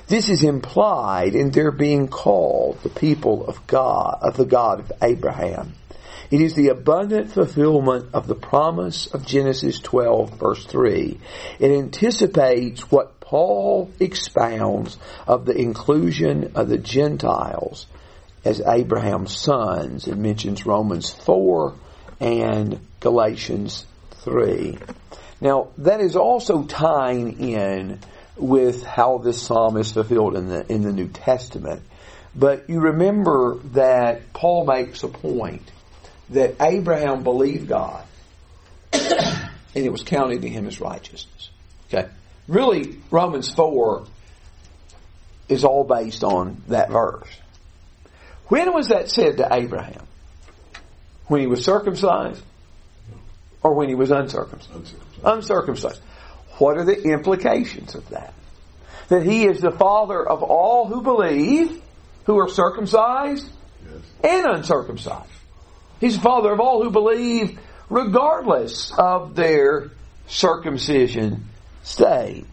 [0.08, 4.92] This is implied in their being called the people of God, of the God of
[5.02, 5.74] Abraham.
[6.30, 11.20] It is the abundant fulfillment of the promise of Genesis 12 verse 3.
[11.60, 17.88] It anticipates what Paul expounds of the inclusion of the Gentiles
[18.44, 21.74] as Abraham's sons and mentions Romans 4
[22.20, 23.86] and Galatians
[24.24, 24.78] 3.
[25.40, 28.00] Now, that is also tying in
[28.36, 31.84] with how this psalm is fulfilled in the, in the New Testament.
[32.36, 35.72] But you remember that Paul makes a point
[36.30, 38.04] that Abraham believed God
[39.78, 41.50] and it was counted to him as righteousness.
[41.88, 42.10] Okay?
[42.48, 44.06] Really, Romans 4
[45.50, 47.30] is all based on that verse.
[48.48, 50.06] When was that said to Abraham?
[51.28, 52.42] When he was circumcised?
[53.62, 54.74] Or when he was uncircumcised?
[54.74, 55.26] Uncircumcised.
[55.26, 56.02] Uncircumcised.
[56.58, 58.34] What are the implications of that?
[59.10, 61.82] That he is the father of all who believe,
[62.26, 63.48] who are circumcised
[63.86, 64.02] Yes.
[64.24, 65.30] and uncircumcised.
[66.00, 69.92] He's the father of all who believe regardless of their
[70.28, 71.46] circumcision
[71.84, 72.46] state.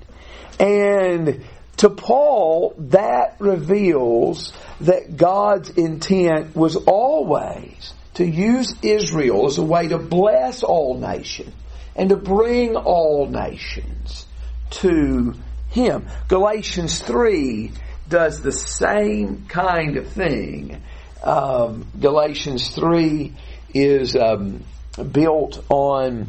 [0.59, 1.45] And
[1.79, 9.89] to Paul, that reveals that God's intent was always to use Israel as a way
[9.89, 11.53] to bless all nations
[11.97, 14.27] and to bring all nations
[14.71, 15.35] to
[15.71, 16.07] Him.
[16.29, 17.73] Galatians 3
[18.09, 20.83] does the same kind of thing.
[21.25, 23.33] Um, Galatians 3
[23.73, 24.63] is um,
[25.11, 26.29] built on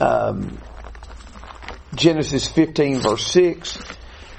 [0.00, 0.58] um,
[1.94, 3.78] Genesis 15 verse 6,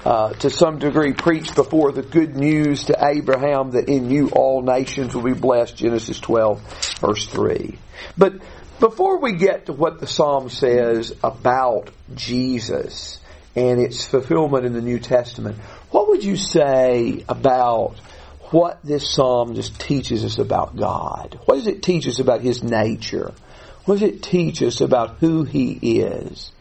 [0.04, 4.62] uh, to some degree preached before the good news to Abraham that in you all
[4.62, 7.78] nations will be blessed, Genesis 12 verse 3.
[8.18, 8.34] But
[8.80, 13.20] before we get to what the Psalm says about Jesus
[13.54, 15.58] and its fulfillment in the New Testament,
[15.92, 18.00] what would you say about
[18.52, 21.38] what this Psalm just teaches us about God?
[21.46, 23.32] What does it teach us about His nature?
[23.84, 26.52] What does it teach us about who He is?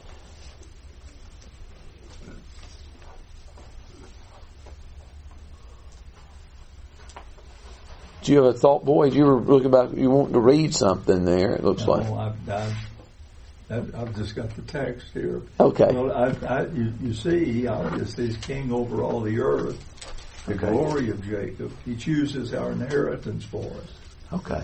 [8.23, 9.05] Do you have a thought, boy?
[9.05, 11.55] You were looking about you wanting to read something there.
[11.55, 12.75] It looks No, like I've, I've,
[13.71, 15.41] I've, I've just got the text here.
[15.59, 15.89] okay.
[15.91, 19.79] Well, I, I, you, you see, obviously, he's king over all the earth,
[20.47, 20.69] the Okay.
[20.69, 21.71] glory of Jacob.
[21.85, 23.91] He chooses our inheritance for us.
[24.33, 24.63] Okay.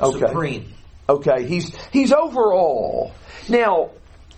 [0.00, 0.18] Okay.
[0.18, 0.72] Supreme.
[1.08, 1.46] Okay.
[1.46, 3.12] He's he's overall.
[3.48, 3.90] Now,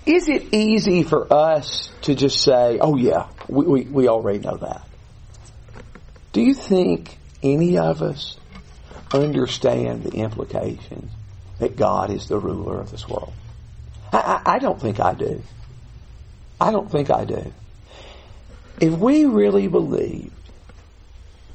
[0.06, 4.56] is it easy for us to just say, "Oh yeah, we we, we already know
[4.56, 4.82] that"?
[6.32, 8.36] Do you think any of us
[9.12, 11.10] understand the implications
[11.58, 13.32] that God is the ruler of this world?
[14.12, 15.42] I, I, I don't think I do.
[16.60, 17.52] I don't think I do.
[18.80, 20.32] If we really believed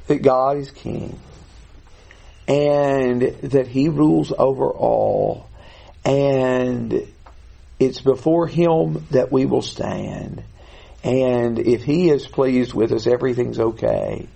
[0.08, 1.20] that God is king
[2.48, 5.48] and that he rules over all
[6.06, 7.08] and
[7.80, 10.44] it's before him that we will stand.
[11.04, 14.28] And if he is pleased with us everything's okay.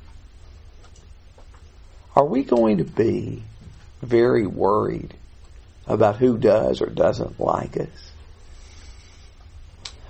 [2.16, 3.44] Are we going to be
[4.02, 5.14] very worried
[5.86, 8.12] about who does or doesn't like us?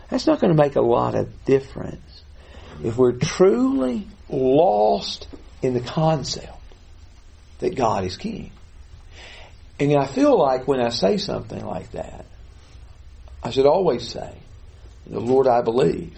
[0.09, 2.23] That's not going to make a lot of difference.
[2.83, 5.27] If we're truly lost
[5.67, 6.53] in the concept
[7.59, 8.51] that God is king.
[9.79, 12.25] And I feel like when I say something like that,
[13.43, 14.33] I should always say,
[15.05, 16.17] the Lord I believe,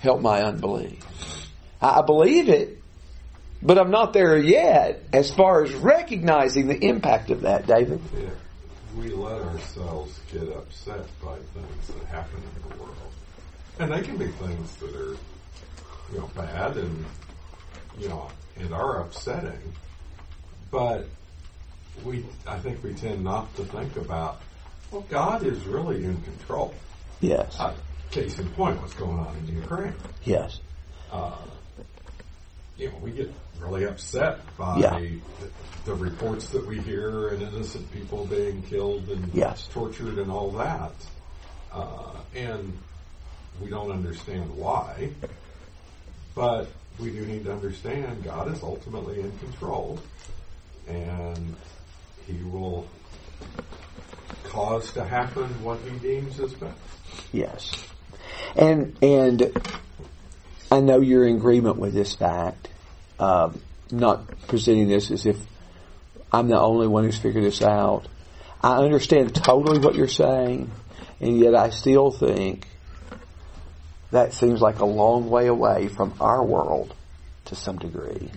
[0.00, 1.04] help my unbelief.
[1.82, 2.82] I believe it,
[3.62, 8.00] but I'm not there yet as far as recognizing the impact of that, David.
[8.96, 12.96] We let ourselves get upset by things that happen in the world,
[13.78, 15.16] and they can be things that are,
[16.12, 17.04] you know, bad and,
[17.98, 19.72] you know, and are upsetting,
[20.70, 21.06] but
[22.04, 24.40] we, I think we tend not to think about,
[24.90, 26.74] well, God is really in control.
[27.20, 27.58] Yes.
[27.58, 27.74] Uh,
[28.10, 29.94] case in point, what's going on in Ukraine.
[30.24, 30.60] Yes.
[31.12, 31.36] Uh,
[32.76, 34.98] you know, we get really upset by Yeah.
[34.98, 35.18] the,
[35.84, 39.68] the reports that we hear and innocent people being killed and Yes.
[39.72, 40.92] tortured and all that.
[41.72, 42.76] Uh, and
[43.60, 45.10] we don't understand why.
[46.34, 46.68] But
[47.00, 49.98] we do need to understand God is ultimately in control
[50.86, 51.56] and
[52.26, 52.86] He will
[54.44, 56.76] cause to happen what He deems is best.
[57.32, 57.84] Yes.
[58.56, 59.52] And and
[60.70, 62.68] I know you're in agreement with this fact.
[63.18, 65.36] Um, not presenting this as if
[66.32, 68.06] I'm the only one who's figured this out.
[68.62, 70.70] I understand totally what you're saying,
[71.20, 72.66] and yet I still think
[74.10, 76.94] that seems like a long way away from our world
[77.46, 78.30] to some degree.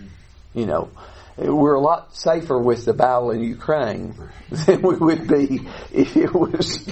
[0.53, 0.91] You know,
[1.38, 4.15] we're a lot safer with the battle in Ukraine
[4.49, 6.88] than we would be if it was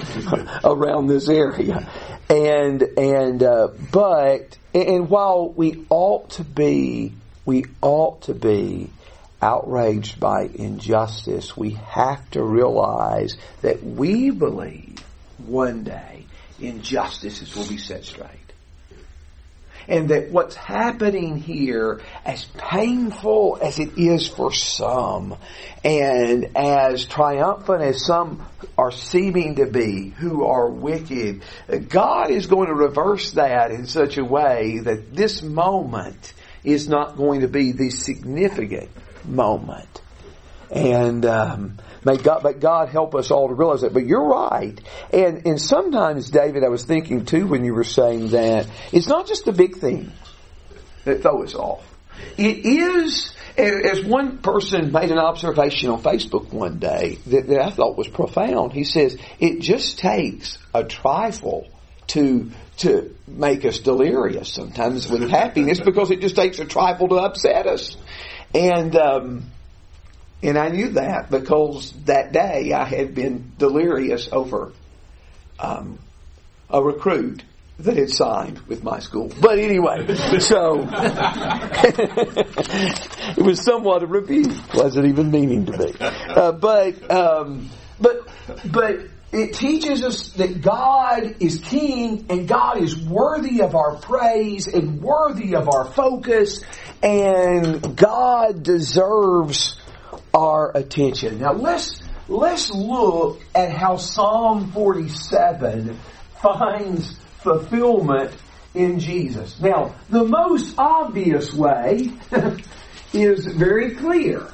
[0.64, 1.88] around this area.
[2.30, 7.14] And and uh, but and while we ought to be
[7.46, 8.90] we ought to be
[9.42, 15.00] outraged by injustice, we have to realize that we believe
[15.46, 16.26] one day
[16.60, 18.41] injustices will be set straight
[19.88, 25.36] and that what's happening here, as painful as it is for some,
[25.84, 28.46] and as triumphant as some
[28.78, 31.42] are seeming to be who are wicked,
[31.90, 37.18] God is going to reverse that in such a way that this moment is not
[37.18, 38.90] going to be the significant
[39.26, 40.02] moment.
[40.72, 43.94] And um, may God, but God help us all to realize that.
[43.94, 44.80] But you're right.
[45.12, 49.28] And and sometimes, David, I was thinking too when you were saying that it's not
[49.28, 50.12] just the big things
[51.04, 51.86] that throw us off.
[52.38, 57.70] It is, as one person made an observation on Facebook one day that, that I
[57.72, 58.72] thought was profound.
[58.72, 61.68] He says it just takes a trifle
[62.08, 67.16] to to make us delirious sometimes with happiness because it just takes a trifle to
[67.16, 67.98] upset us.
[68.56, 69.44] And um,
[70.44, 74.74] and I knew that because that day I had been delirious over
[75.60, 76.00] um,
[76.70, 77.44] a recruit
[77.80, 79.32] that had signed with my school.
[79.40, 80.88] But anyway, so
[83.38, 84.74] it was somewhat a rebuke.
[84.74, 85.94] Wasn't even meaning to be.
[86.00, 87.70] Uh, but um,
[88.00, 88.28] but
[88.66, 89.00] but
[89.32, 95.02] it teaches us that God is king and God is worthy of our praise and
[95.02, 96.62] worthy of our focus
[97.02, 99.76] and God deserves
[100.34, 101.40] our attention.
[101.40, 105.98] Now let's let's look at how Psalm 47
[106.42, 108.32] finds fulfillment
[108.74, 109.60] in Jesus.
[109.60, 112.12] Now, the most obvious way
[113.14, 114.48] is very clear.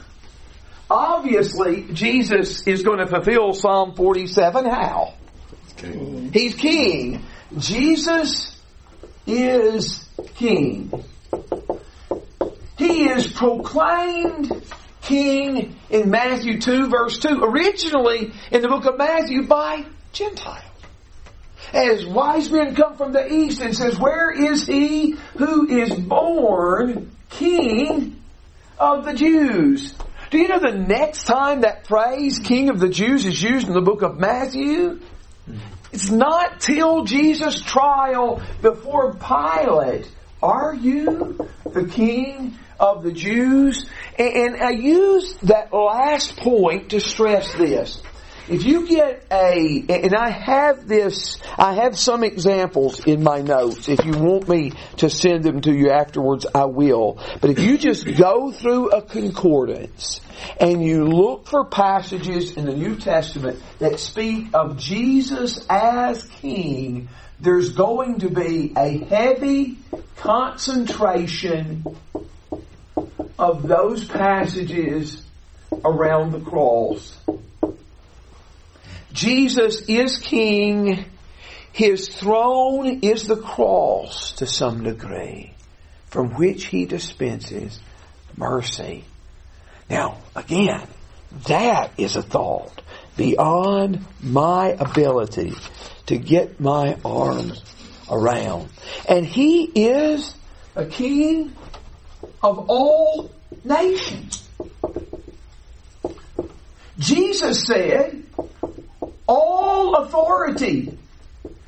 [0.89, 4.65] Obviously, Jesus is going to fulfill Psalm 47.
[4.65, 5.13] How?
[5.75, 6.31] King.
[6.31, 7.23] He's king.
[7.57, 8.57] Jesus
[9.25, 10.03] is
[10.35, 10.91] king.
[12.77, 14.63] He is proclaimed
[15.07, 20.63] king in Matthew 2 verse 2, originally in the book of Matthew by Gentiles.
[21.73, 27.11] As wise men come from the east and says, where is he who is born
[27.29, 28.21] king
[28.79, 29.93] of the Jews?
[30.29, 33.73] Do you know the next time that phrase, King of the Jews, is used in
[33.73, 34.99] the book of Matthew?
[35.93, 40.09] It's not till Jesus' trial before Pilate.
[40.43, 43.89] Are you the King of the Jews?
[44.17, 48.01] And I use that last point to stress this.
[48.49, 53.89] If you get a, and I have this, I have some examples in my notes.
[53.89, 57.19] If you want me to send them to you afterwards, I will.
[57.41, 60.21] But if you just go through a concordance
[60.61, 67.09] and you look for passages in the New Testament that speak of Jesus as King,
[67.41, 69.77] there's going to be a heavy
[70.15, 71.83] concentration
[73.37, 75.23] of those passages
[75.83, 77.17] around the cross.
[79.13, 81.05] Jesus is king.
[81.71, 85.53] His throne is the cross to some degree
[86.07, 87.79] from which he dispenses
[88.35, 89.03] mercy.
[89.89, 90.87] Now, again,
[91.47, 92.81] that is a thought
[93.15, 95.53] beyond my ability
[96.07, 97.61] to get my arms
[98.09, 98.69] around.
[99.07, 100.33] And he is
[100.75, 101.53] a king
[102.47, 103.29] of all
[103.65, 104.47] nations.
[106.97, 108.23] Jesus said,
[109.27, 110.97] all authority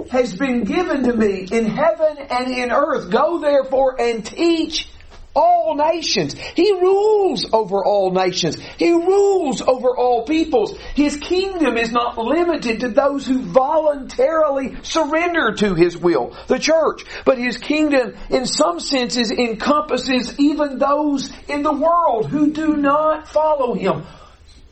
[0.10, 3.12] has been given to me in heaven and in earth.
[3.12, 4.90] Go therefore and teach
[5.36, 6.34] all nations.
[6.34, 8.58] He rules over all nations.
[8.78, 10.78] He rules over all peoples.
[10.96, 17.04] His kingdom is not limited to those who voluntarily surrender to His will, the church.
[17.26, 23.28] But His kingdom in some senses encompasses even those in the world who do not
[23.28, 24.04] follow Him.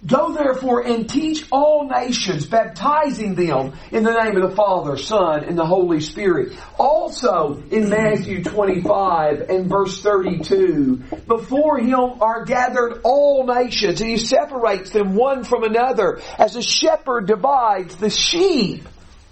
[0.05, 5.43] Go therefore and teach all nations, baptizing them in the name of the Father, Son,
[5.43, 6.55] and the Holy Spirit.
[6.77, 14.17] Also in Matthew 25 and verse 32, before him are gathered all nations, and he
[14.17, 18.87] separates them one from another as a shepherd divides the sheep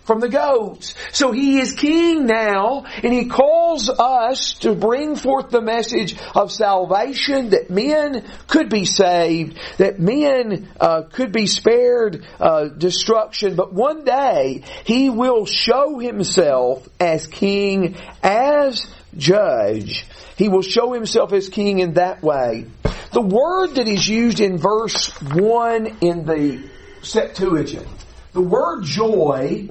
[0.05, 0.93] from the goats.
[1.11, 6.51] So he is king now, and he calls us to bring forth the message of
[6.51, 13.73] salvation that men could be saved, that men uh, could be spared uh, destruction, but
[13.73, 18.85] one day he will show himself as king, as
[19.17, 20.05] judge.
[20.37, 22.65] He will show himself as king in that way.
[23.11, 26.69] The word that is used in verse 1 in the
[27.01, 27.87] Septuagint,
[28.33, 29.69] the word joy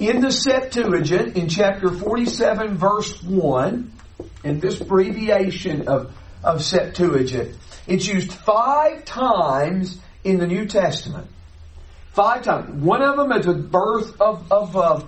[0.00, 3.92] in the Septuagint, in chapter 47, verse 1,
[4.44, 7.56] in this abbreviation of, of Septuagint,
[7.86, 11.28] it's used five times in the New Testament.
[12.12, 12.82] Five times.
[12.82, 15.02] One of them is the birth of, of uh,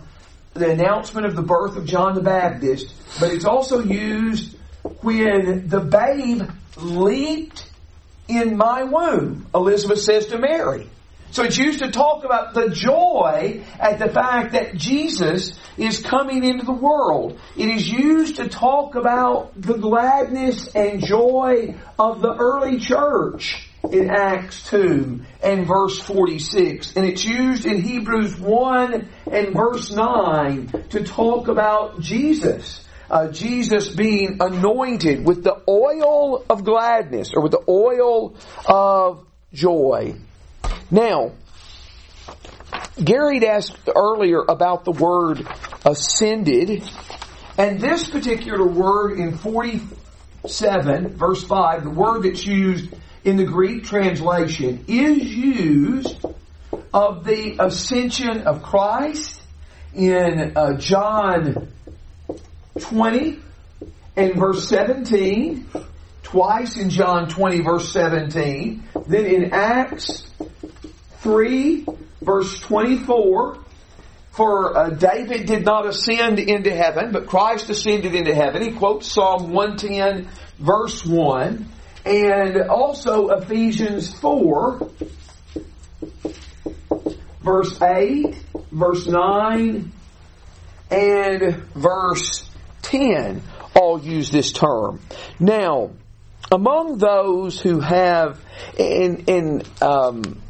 [0.55, 4.57] the announcement of the birth of John the Baptist, but it's also used
[5.03, 6.43] when the babe
[6.77, 7.69] leaped
[8.29, 10.89] in my womb, Elizabeth says to Mary.
[11.35, 16.45] So it's used to talk about the joy at the fact that Jesus is coming
[16.45, 17.41] into the world.
[17.57, 24.11] It is used to talk about the gladness and joy of the early church in
[24.11, 26.95] Acts 2 and verse 46.
[26.95, 32.87] And it's used in Hebrews 1 and verse 9 to talk about Jesus.
[33.11, 38.37] Uh, Jesus being anointed with the oil of gladness or with the oil
[38.69, 40.15] of joy.
[40.91, 41.33] Now,
[43.03, 45.47] Gary had asked earlier about the word
[45.85, 46.83] ascended,
[47.59, 52.95] and this particular word in 47, verse 5, the word that's used
[53.25, 56.25] in the Greek translation is used
[56.93, 59.41] of the ascension of Christ
[59.95, 61.73] in uh, John
[62.79, 63.41] 20
[64.17, 65.69] and verse 17,
[66.35, 70.29] twice in John 20 verse 17, then in Acts
[71.19, 71.87] 3
[72.21, 73.59] verse 24,
[74.33, 78.63] for uh, David did not ascend into heaven, but Christ ascended into heaven.
[78.63, 80.29] He quotes Psalm 110
[80.59, 81.69] verse 1
[82.05, 84.91] and also Ephesians 4
[87.45, 88.35] verse 8,
[88.73, 89.93] verse 9,
[90.91, 92.51] and verse
[92.83, 93.41] 10
[93.77, 94.99] all use this term.
[95.39, 95.91] Now,
[96.51, 98.41] among those who have
[98.77, 100.41] in in um,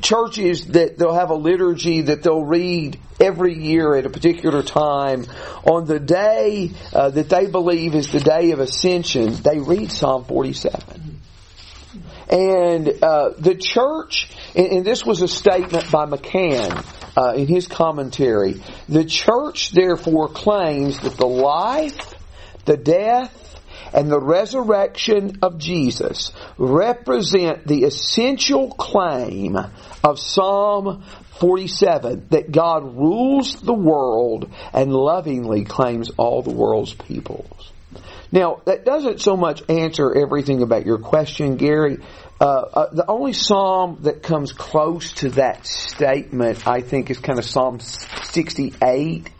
[0.00, 5.26] churches that they'll have a liturgy that they'll read every year at a particular time
[5.64, 10.24] on the day uh, that they believe is the day of ascension, they read Psalm
[10.24, 11.20] 47.
[12.28, 16.84] And uh, the church, and, and, this was a statement by McCann
[17.16, 22.14] uh, in his commentary, the church therefore claims that the life,
[22.64, 23.45] the death,
[23.96, 29.56] and the resurrection of Jesus represent the essential claim
[30.04, 31.02] of Psalm
[31.40, 37.72] 47 that God rules the world and lovingly claims all the world's peoples.
[38.30, 41.98] Now, that doesn't so much answer everything about your question, Gary.
[42.38, 47.38] Uh, uh, the only psalm that comes close to that statement, I think, is kind
[47.38, 49.30] of Psalm 68,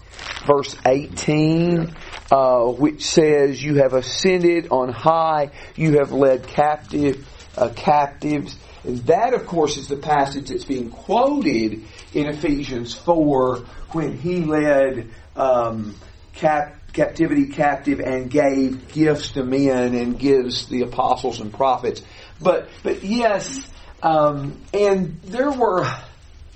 [0.46, 1.94] verse 18,
[2.30, 8.98] uh, which says, "You have ascended on high; you have led captive uh, captives." And
[9.06, 11.82] that, of course, is the passage that's being quoted
[12.14, 13.58] in Ephesians 4
[13.90, 15.96] when he led um,
[16.34, 22.02] cap, captivity captive and gave gifts to men and gives the apostles and prophets.
[22.40, 23.68] But but yes,
[24.02, 25.86] um, and there were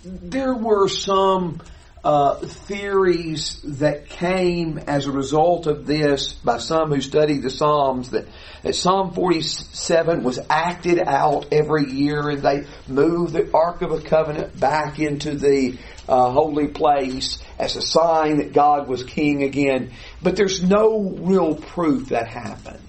[0.05, 1.61] there were some
[2.03, 8.11] uh, theories that came as a result of this by some who studied the Psalms
[8.11, 8.27] that,
[8.63, 14.09] that Psalm 47 was acted out every year and they moved the Ark of the
[14.09, 15.77] Covenant back into the
[16.09, 19.93] uh, holy place as a sign that God was king again.
[20.23, 22.81] But there's no real proof that happened.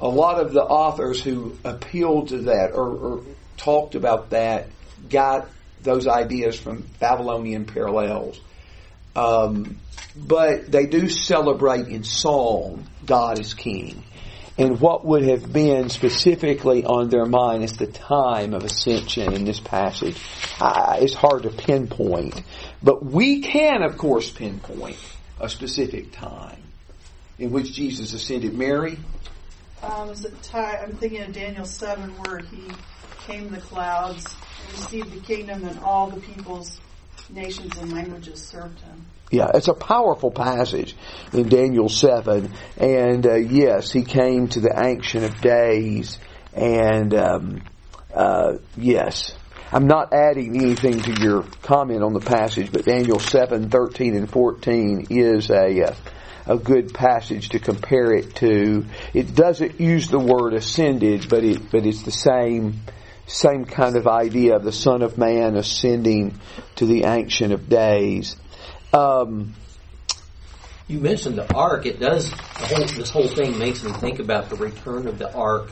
[0.00, 3.22] A lot of the authors who appealed to that or, or
[3.56, 4.66] talked about that
[5.08, 5.48] got
[5.84, 8.40] those ideas from Babylonian parallels.
[9.14, 9.78] Um,
[10.16, 14.02] but they do celebrate in song God is King.
[14.56, 19.44] And what would have been specifically on their mind is the time of ascension in
[19.44, 20.16] this passage.
[20.60, 22.40] Uh, it's hard to pinpoint.
[22.80, 24.96] But we can, of course, pinpoint
[25.40, 26.62] a specific time
[27.38, 28.54] in which Jesus ascended.
[28.54, 28.96] Mary?
[29.82, 32.62] Um, is it ty- I'm thinking of Daniel 7 where he
[33.26, 34.24] came the clouds
[34.72, 36.80] received the kingdom and all the peoples,
[37.30, 39.06] nations, and languages served him.
[39.30, 40.94] Yeah, it's a powerful passage
[41.32, 42.52] in Daniel 7.
[42.76, 46.18] And uh, yes, he came to the Ancient of Days.
[46.52, 47.62] And um,
[48.14, 49.34] uh, yes,
[49.72, 54.30] I'm not adding anything to your comment on the passage, but Daniel 7, 13, and
[54.30, 55.88] 14 is a.
[55.88, 55.94] Uh,
[56.46, 58.84] a good passage to compare it to.
[59.14, 62.82] It doesn't use the word ascended, but it but it's the same
[63.26, 66.38] same kind of idea of the Son of Man ascending
[66.76, 68.36] to the Ancient of Days.
[68.92, 69.54] Um,
[70.86, 71.86] you mentioned the ark.
[71.86, 72.30] It does.
[72.30, 75.70] Whole, this whole thing makes me think about the return of the ark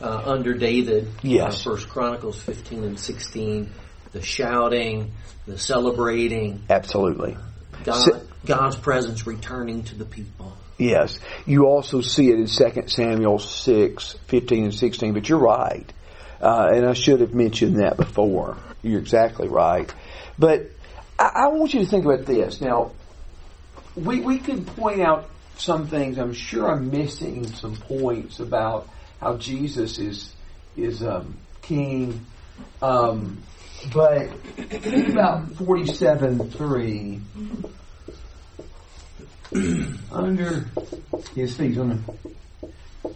[0.00, 1.08] uh, under David.
[1.22, 1.60] Yes.
[1.66, 3.70] Uh, First Chronicles fifteen and sixteen.
[4.12, 5.12] The shouting,
[5.46, 6.62] the celebrating.
[6.70, 7.36] Absolutely.
[7.84, 10.56] God, God's presence returning to the people.
[10.78, 11.18] Yes.
[11.44, 15.92] You also see it in 2 Samuel 6, 15 and 16, but you're right.
[16.40, 18.56] Uh, and I should have mentioned that before.
[18.82, 19.92] You're exactly right.
[20.38, 20.70] But
[21.18, 22.60] I, I want you to think about this.
[22.60, 22.92] Now,
[23.96, 26.18] we, we could point out some things.
[26.18, 28.88] I'm sure I'm missing some points about
[29.20, 30.32] how Jesus is
[30.76, 32.24] is um, king.
[32.80, 33.42] Um,
[33.92, 37.20] But think about 47 3.
[40.12, 40.66] Under
[41.34, 41.78] his feet.
[41.78, 41.98] Under,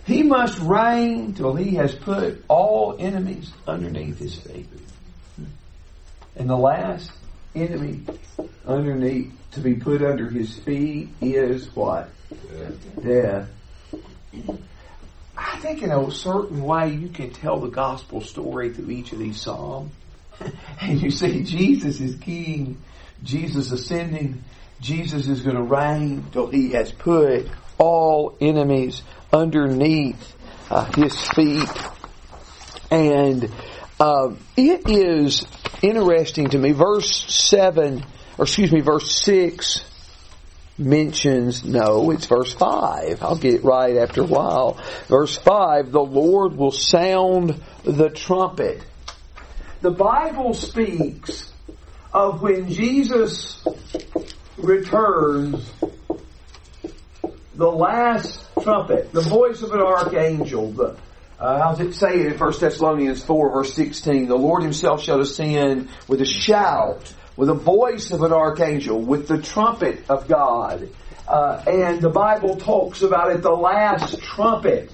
[0.04, 4.68] he must reign till he has put all enemies underneath his feet.
[6.36, 7.10] And the last
[7.54, 8.00] enemy
[8.66, 12.08] underneath to be put under his feet is what?
[13.02, 13.48] Death.
[15.36, 19.18] I think in a certain way you can tell the gospel story through each of
[19.18, 19.92] these psalms.
[20.80, 22.80] and you see Jesus is king,
[23.22, 24.42] Jesus ascending,
[24.80, 29.02] Jesus is going to reign till he has put all enemies
[29.32, 30.36] underneath
[30.70, 31.68] uh, his feet.
[32.90, 33.50] And
[33.98, 35.46] uh, it is
[35.82, 36.72] interesting to me.
[36.72, 38.04] Verse 7,
[38.38, 39.84] or excuse me, verse 6
[40.78, 43.22] mentions, no, it's verse 5.
[43.22, 44.80] I'll get it right after a while.
[45.08, 48.82] Verse 5, the Lord will sound the trumpet.
[49.80, 51.52] The Bible speaks
[52.12, 53.64] of when Jesus
[54.56, 55.70] returns,
[57.54, 60.96] the last trumpet, the voice of an archangel, the,
[61.38, 64.28] uh, how's it say it in 1 Thessalonians 4 verse 16?
[64.28, 69.28] The Lord himself shall descend with a shout, with the voice of an archangel, with
[69.28, 70.88] the trumpet of God.
[71.26, 74.92] Uh, and the Bible talks about it, the last trumpet.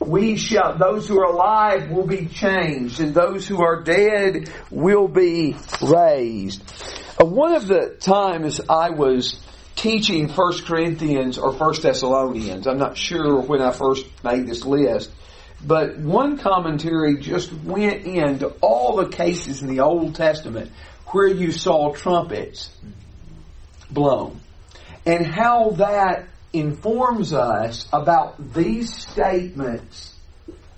[0.00, 5.06] We shall, those who are alive will be changed, and those who are dead will
[5.06, 6.62] be raised.
[7.20, 9.38] Uh, one of the times I was
[9.76, 15.10] teaching First Corinthians or First Thessalonians, I'm not sure when I first made this list,
[15.64, 20.70] but one commentary just went into all the cases in the Old Testament
[21.06, 22.70] where you saw trumpets
[23.90, 24.40] blown
[25.04, 30.14] and how that informs us about these statements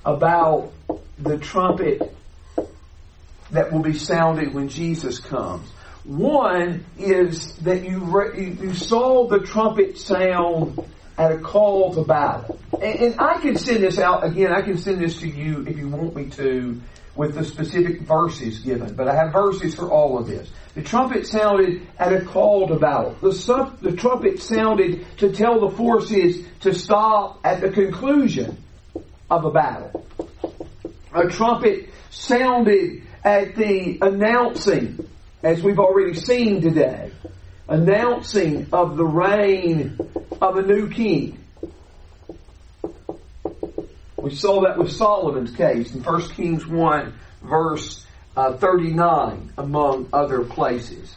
[0.05, 0.73] about
[1.19, 2.15] the trumpet
[3.51, 5.69] that will be sounded when Jesus comes.
[6.05, 10.79] One is that you, re- you saw the trumpet sound
[11.17, 12.59] at a call to battle.
[12.73, 14.53] And, and, I can send this out again.
[14.53, 16.81] I can send this to you if you want me to
[17.15, 18.95] with the specific verses given.
[18.95, 20.51] But I have verses for all of this.
[20.75, 23.17] The trumpet sounded at a call to battle.
[23.23, 28.59] The, the trumpet sounded to tell the forces to stop at the conclusion
[29.31, 30.05] of a battle.
[31.15, 35.09] A trumpet sounded at the announcing,
[35.45, 37.13] as we've already seen today,
[37.69, 39.99] announcing of the reign
[40.41, 41.39] of a new king.
[44.17, 50.45] We saw that with Solomon's case in 1 Kings 1 verse uh, 39 among other
[50.45, 51.15] places.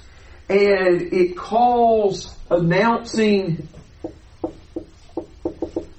[0.49, 3.69] And it calls announcing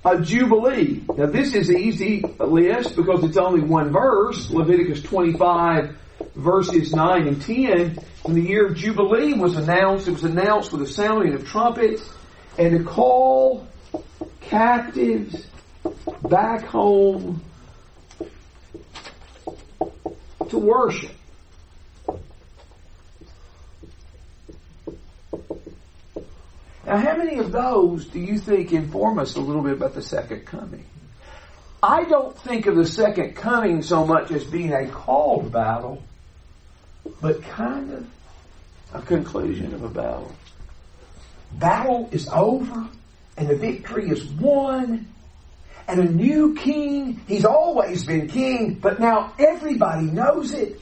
[0.04, 1.02] a jubilee.
[1.16, 5.96] Now this is easy list because it's only one verse, Leviticus 25
[6.38, 7.98] verses 9 and 10.
[8.22, 12.08] When the year of Jubilee was announced, it was announced with the sounding of trumpets
[12.56, 13.66] and to call
[14.40, 15.46] captives
[16.22, 17.42] back home
[20.48, 21.12] to worship.
[26.86, 30.02] Now, how many of those do you think inform us a little bit about the
[30.02, 30.86] second coming?
[31.82, 36.02] I don't think of the second coming so much as being a called battle,
[37.20, 38.06] but kind of
[38.94, 40.32] a conclusion of a battle.
[41.52, 42.88] Battle is over,
[43.36, 45.06] and the victory is won,
[45.86, 47.20] and a new king.
[47.26, 50.80] He's always been king, but now everybody knows it.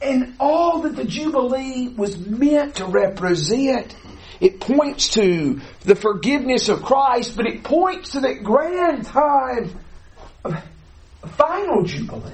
[0.00, 3.94] And all that the Jubilee was meant to represent,
[4.40, 9.74] it points to the forgiveness of Christ, but it points to that grand time
[10.44, 10.62] of
[11.36, 12.32] final Jubilee.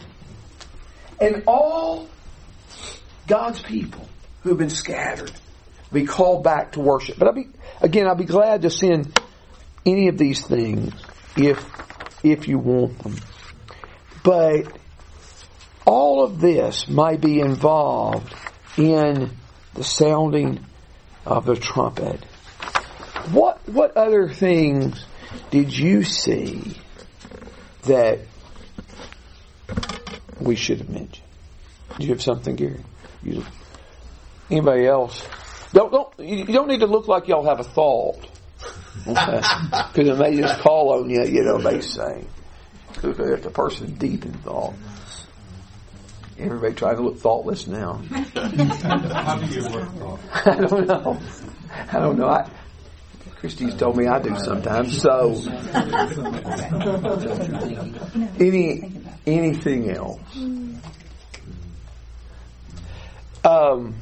[1.20, 2.08] And all
[3.32, 4.06] God's people
[4.42, 5.32] who have been scattered
[5.90, 7.18] be called back to worship.
[7.18, 7.48] But I'll be,
[7.80, 9.18] again, I'll be glad to send
[9.86, 10.92] any of these things
[11.34, 11.64] if
[12.22, 13.16] if you want them.
[14.22, 14.70] But
[15.86, 18.34] all of this may be involved
[18.76, 19.30] in
[19.72, 20.66] the sounding
[21.24, 22.22] of the trumpet.
[23.30, 25.02] What what other things
[25.50, 26.76] did you see
[27.84, 28.18] that
[30.38, 31.26] we should have mentioned?
[31.98, 32.84] Do you have something, Gary?
[33.22, 33.44] You,
[34.50, 35.26] anybody else?
[35.72, 38.18] Don't don't you don't need to look like y'all have a thought.
[39.04, 42.24] Because it may just call on you, you know, they say.
[43.02, 44.74] If the person's deep in thought.
[46.38, 48.00] Everybody trying to look thoughtless now.
[48.34, 50.20] How do you work?
[50.46, 51.20] I don't know.
[51.92, 52.28] I don't know.
[52.28, 52.48] I,
[53.36, 55.00] Christy's told me I do sometimes.
[55.00, 55.34] So,
[58.38, 58.90] any
[59.26, 60.20] anything else?
[63.44, 63.96] Um,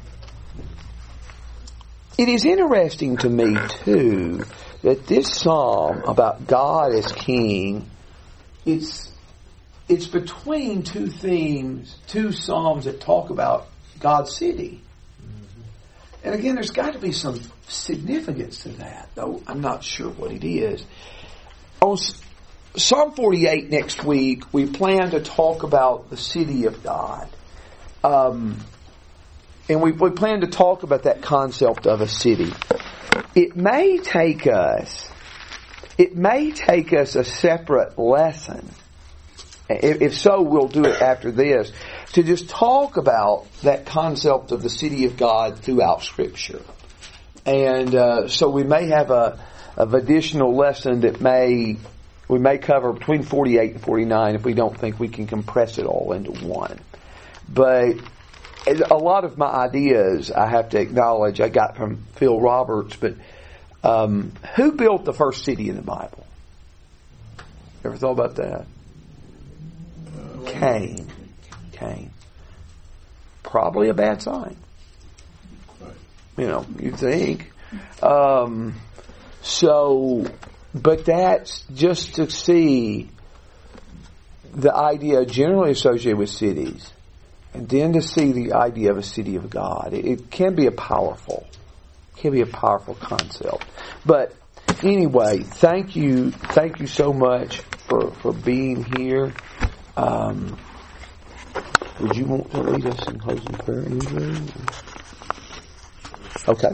[2.17, 4.43] it is interesting to me too
[4.83, 7.89] that this psalm about God as King,
[8.65, 9.11] it's
[9.89, 13.67] it's between two themes, two psalms that talk about
[13.99, 14.81] God's city.
[16.23, 20.31] And again, there's got to be some significance to that, though I'm not sure what
[20.31, 20.85] it is.
[21.81, 21.97] On
[22.77, 27.27] Psalm 48 next week, we plan to talk about the city of God.
[28.03, 28.59] Um,
[29.71, 32.53] and we, we plan to talk about that concept of a city.
[33.33, 35.09] It may take us,
[35.97, 38.69] it may take us a separate lesson.
[39.69, 41.71] If, if so, we'll do it after this
[42.13, 46.61] to just talk about that concept of the city of God throughout Scripture.
[47.45, 49.39] And uh, so we may have a
[49.77, 51.77] additional lesson that may
[52.27, 55.85] we may cover between 48 and 49 if we don't think we can compress it
[55.85, 56.79] all into one.
[57.47, 57.95] But
[58.67, 62.95] a lot of my ideas, I have to acknowledge, I got from Phil Roberts.
[62.95, 63.15] But
[63.83, 66.25] um, who built the first city in the Bible?
[67.83, 68.65] Ever thought about that?
[70.45, 71.07] Cain.
[71.71, 72.11] Cain.
[73.43, 74.55] Probably a bad sign.
[76.37, 77.51] You know, you think.
[78.01, 78.75] Um,
[79.41, 80.25] so,
[80.73, 83.09] but that's just to see
[84.53, 86.91] the idea generally associated with cities,
[87.53, 89.93] and then to see the idea of a city of God.
[89.93, 91.47] It, can be a powerful,
[92.17, 93.65] can be a powerful concept.
[94.05, 94.33] But
[94.83, 99.33] anyway, thank you, thank you so much for for being here.
[99.97, 100.57] Um,
[101.99, 104.35] would you want to lead us in closing prayer, Andrew?
[106.47, 106.71] Okay.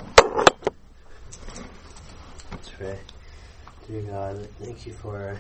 [2.52, 3.00] Let's pray.
[3.88, 5.40] Dear God, thank you for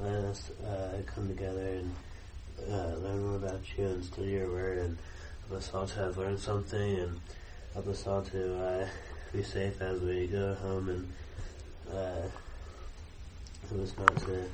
[0.00, 1.94] letting us uh, come together and
[2.70, 4.98] uh, learn more about you and study your word and
[5.48, 7.20] help us all to have learned something and
[7.74, 8.88] help us all to uh,
[9.32, 11.12] be safe as we go home and
[11.92, 12.28] uh,
[13.68, 14.44] help us not to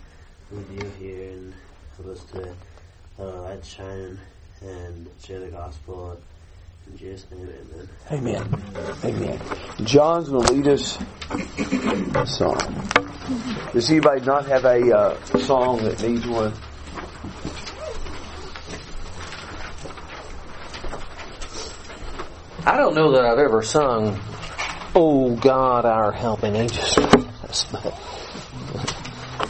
[0.50, 1.54] leave you here and
[1.96, 2.54] help us to let
[3.18, 4.18] our light shine
[4.60, 6.18] and share the gospel.
[6.86, 7.48] In Jesus' name,
[8.10, 8.44] amen.
[8.44, 8.64] Amen.
[9.04, 9.40] Amen.
[9.84, 10.98] John's going to lead us
[12.14, 12.90] a song.
[13.72, 16.52] Does anybody not have a uh, song that needs one?
[22.66, 24.18] I don't know that I've ever sung
[24.94, 26.96] "Oh God, Our Helping Angels,"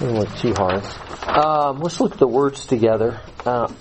[0.00, 0.82] look too hard.
[1.28, 3.20] Um, let's look at the words together.
[3.46, 3.72] Uh,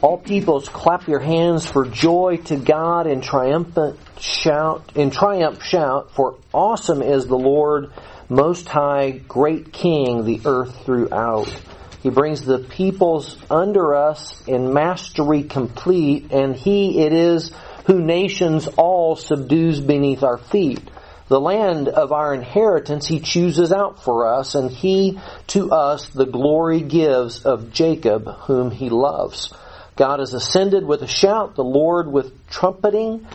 [0.00, 6.12] all peoples, clap your hands for joy to God in triumphant shout, in triumph shout,
[6.16, 7.92] for awesome is the Lord,
[8.28, 11.54] most high, great King, the earth throughout.
[12.02, 17.52] He brings the peoples under us in mastery complete, and He it is
[17.86, 20.80] who nations all subdues beneath our feet.
[21.28, 25.18] The land of our inheritance He chooses out for us, and He
[25.48, 29.52] to us the glory gives of Jacob, whom He loves.
[29.96, 33.26] God has ascended with a shout, the Lord with trumpeting.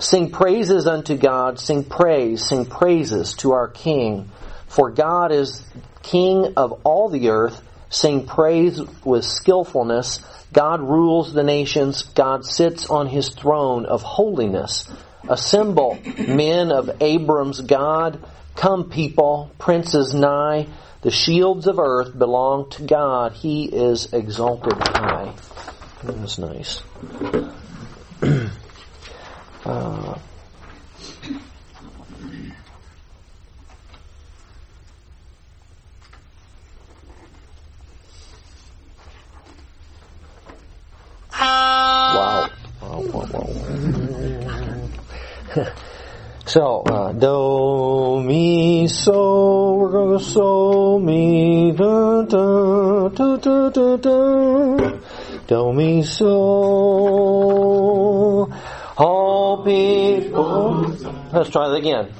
[0.00, 4.30] Sing praises unto God, sing praise, sing praises to our King.
[4.66, 5.64] For God is
[6.02, 7.62] King of all the earth.
[7.88, 10.20] Sing praise with skillfulness.
[10.52, 12.02] God rules the nations.
[12.02, 14.88] God sits on his throne of holiness.
[15.28, 18.22] Assemble, men of Abram's God.
[18.54, 20.66] Come, people, princes nigh.
[21.02, 23.32] The shields of earth belong to God.
[23.32, 25.34] He is exalted high.
[26.04, 26.82] That was nice.
[29.64, 30.18] uh,
[41.38, 42.48] wow.
[46.46, 54.92] So, uh, do, mi, so, we're gonna so, mi, da, da, da, da, da, da.
[55.46, 56.26] Do mi so
[58.98, 60.86] all people.
[61.32, 62.12] Let's try that again.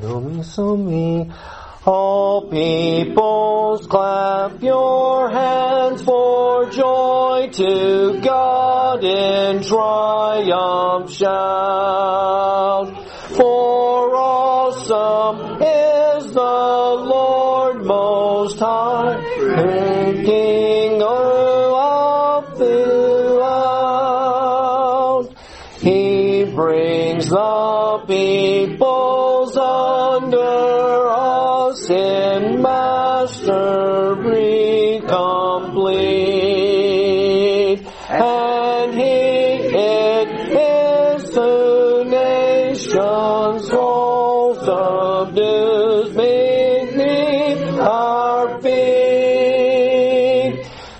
[0.00, 1.30] Do mi so mi.
[1.88, 12.88] All peoples clap your hands for joy to God in triumph shout.
[13.36, 19.22] For awesome is the Lord most high,
[19.56, 23.46] and King of throughout.
[25.78, 29.15] He brings the peoples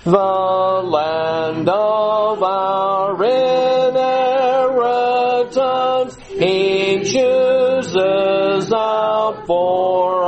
[0.07, 6.15] The land of our inheritance.
[6.29, 10.26] He chooses out for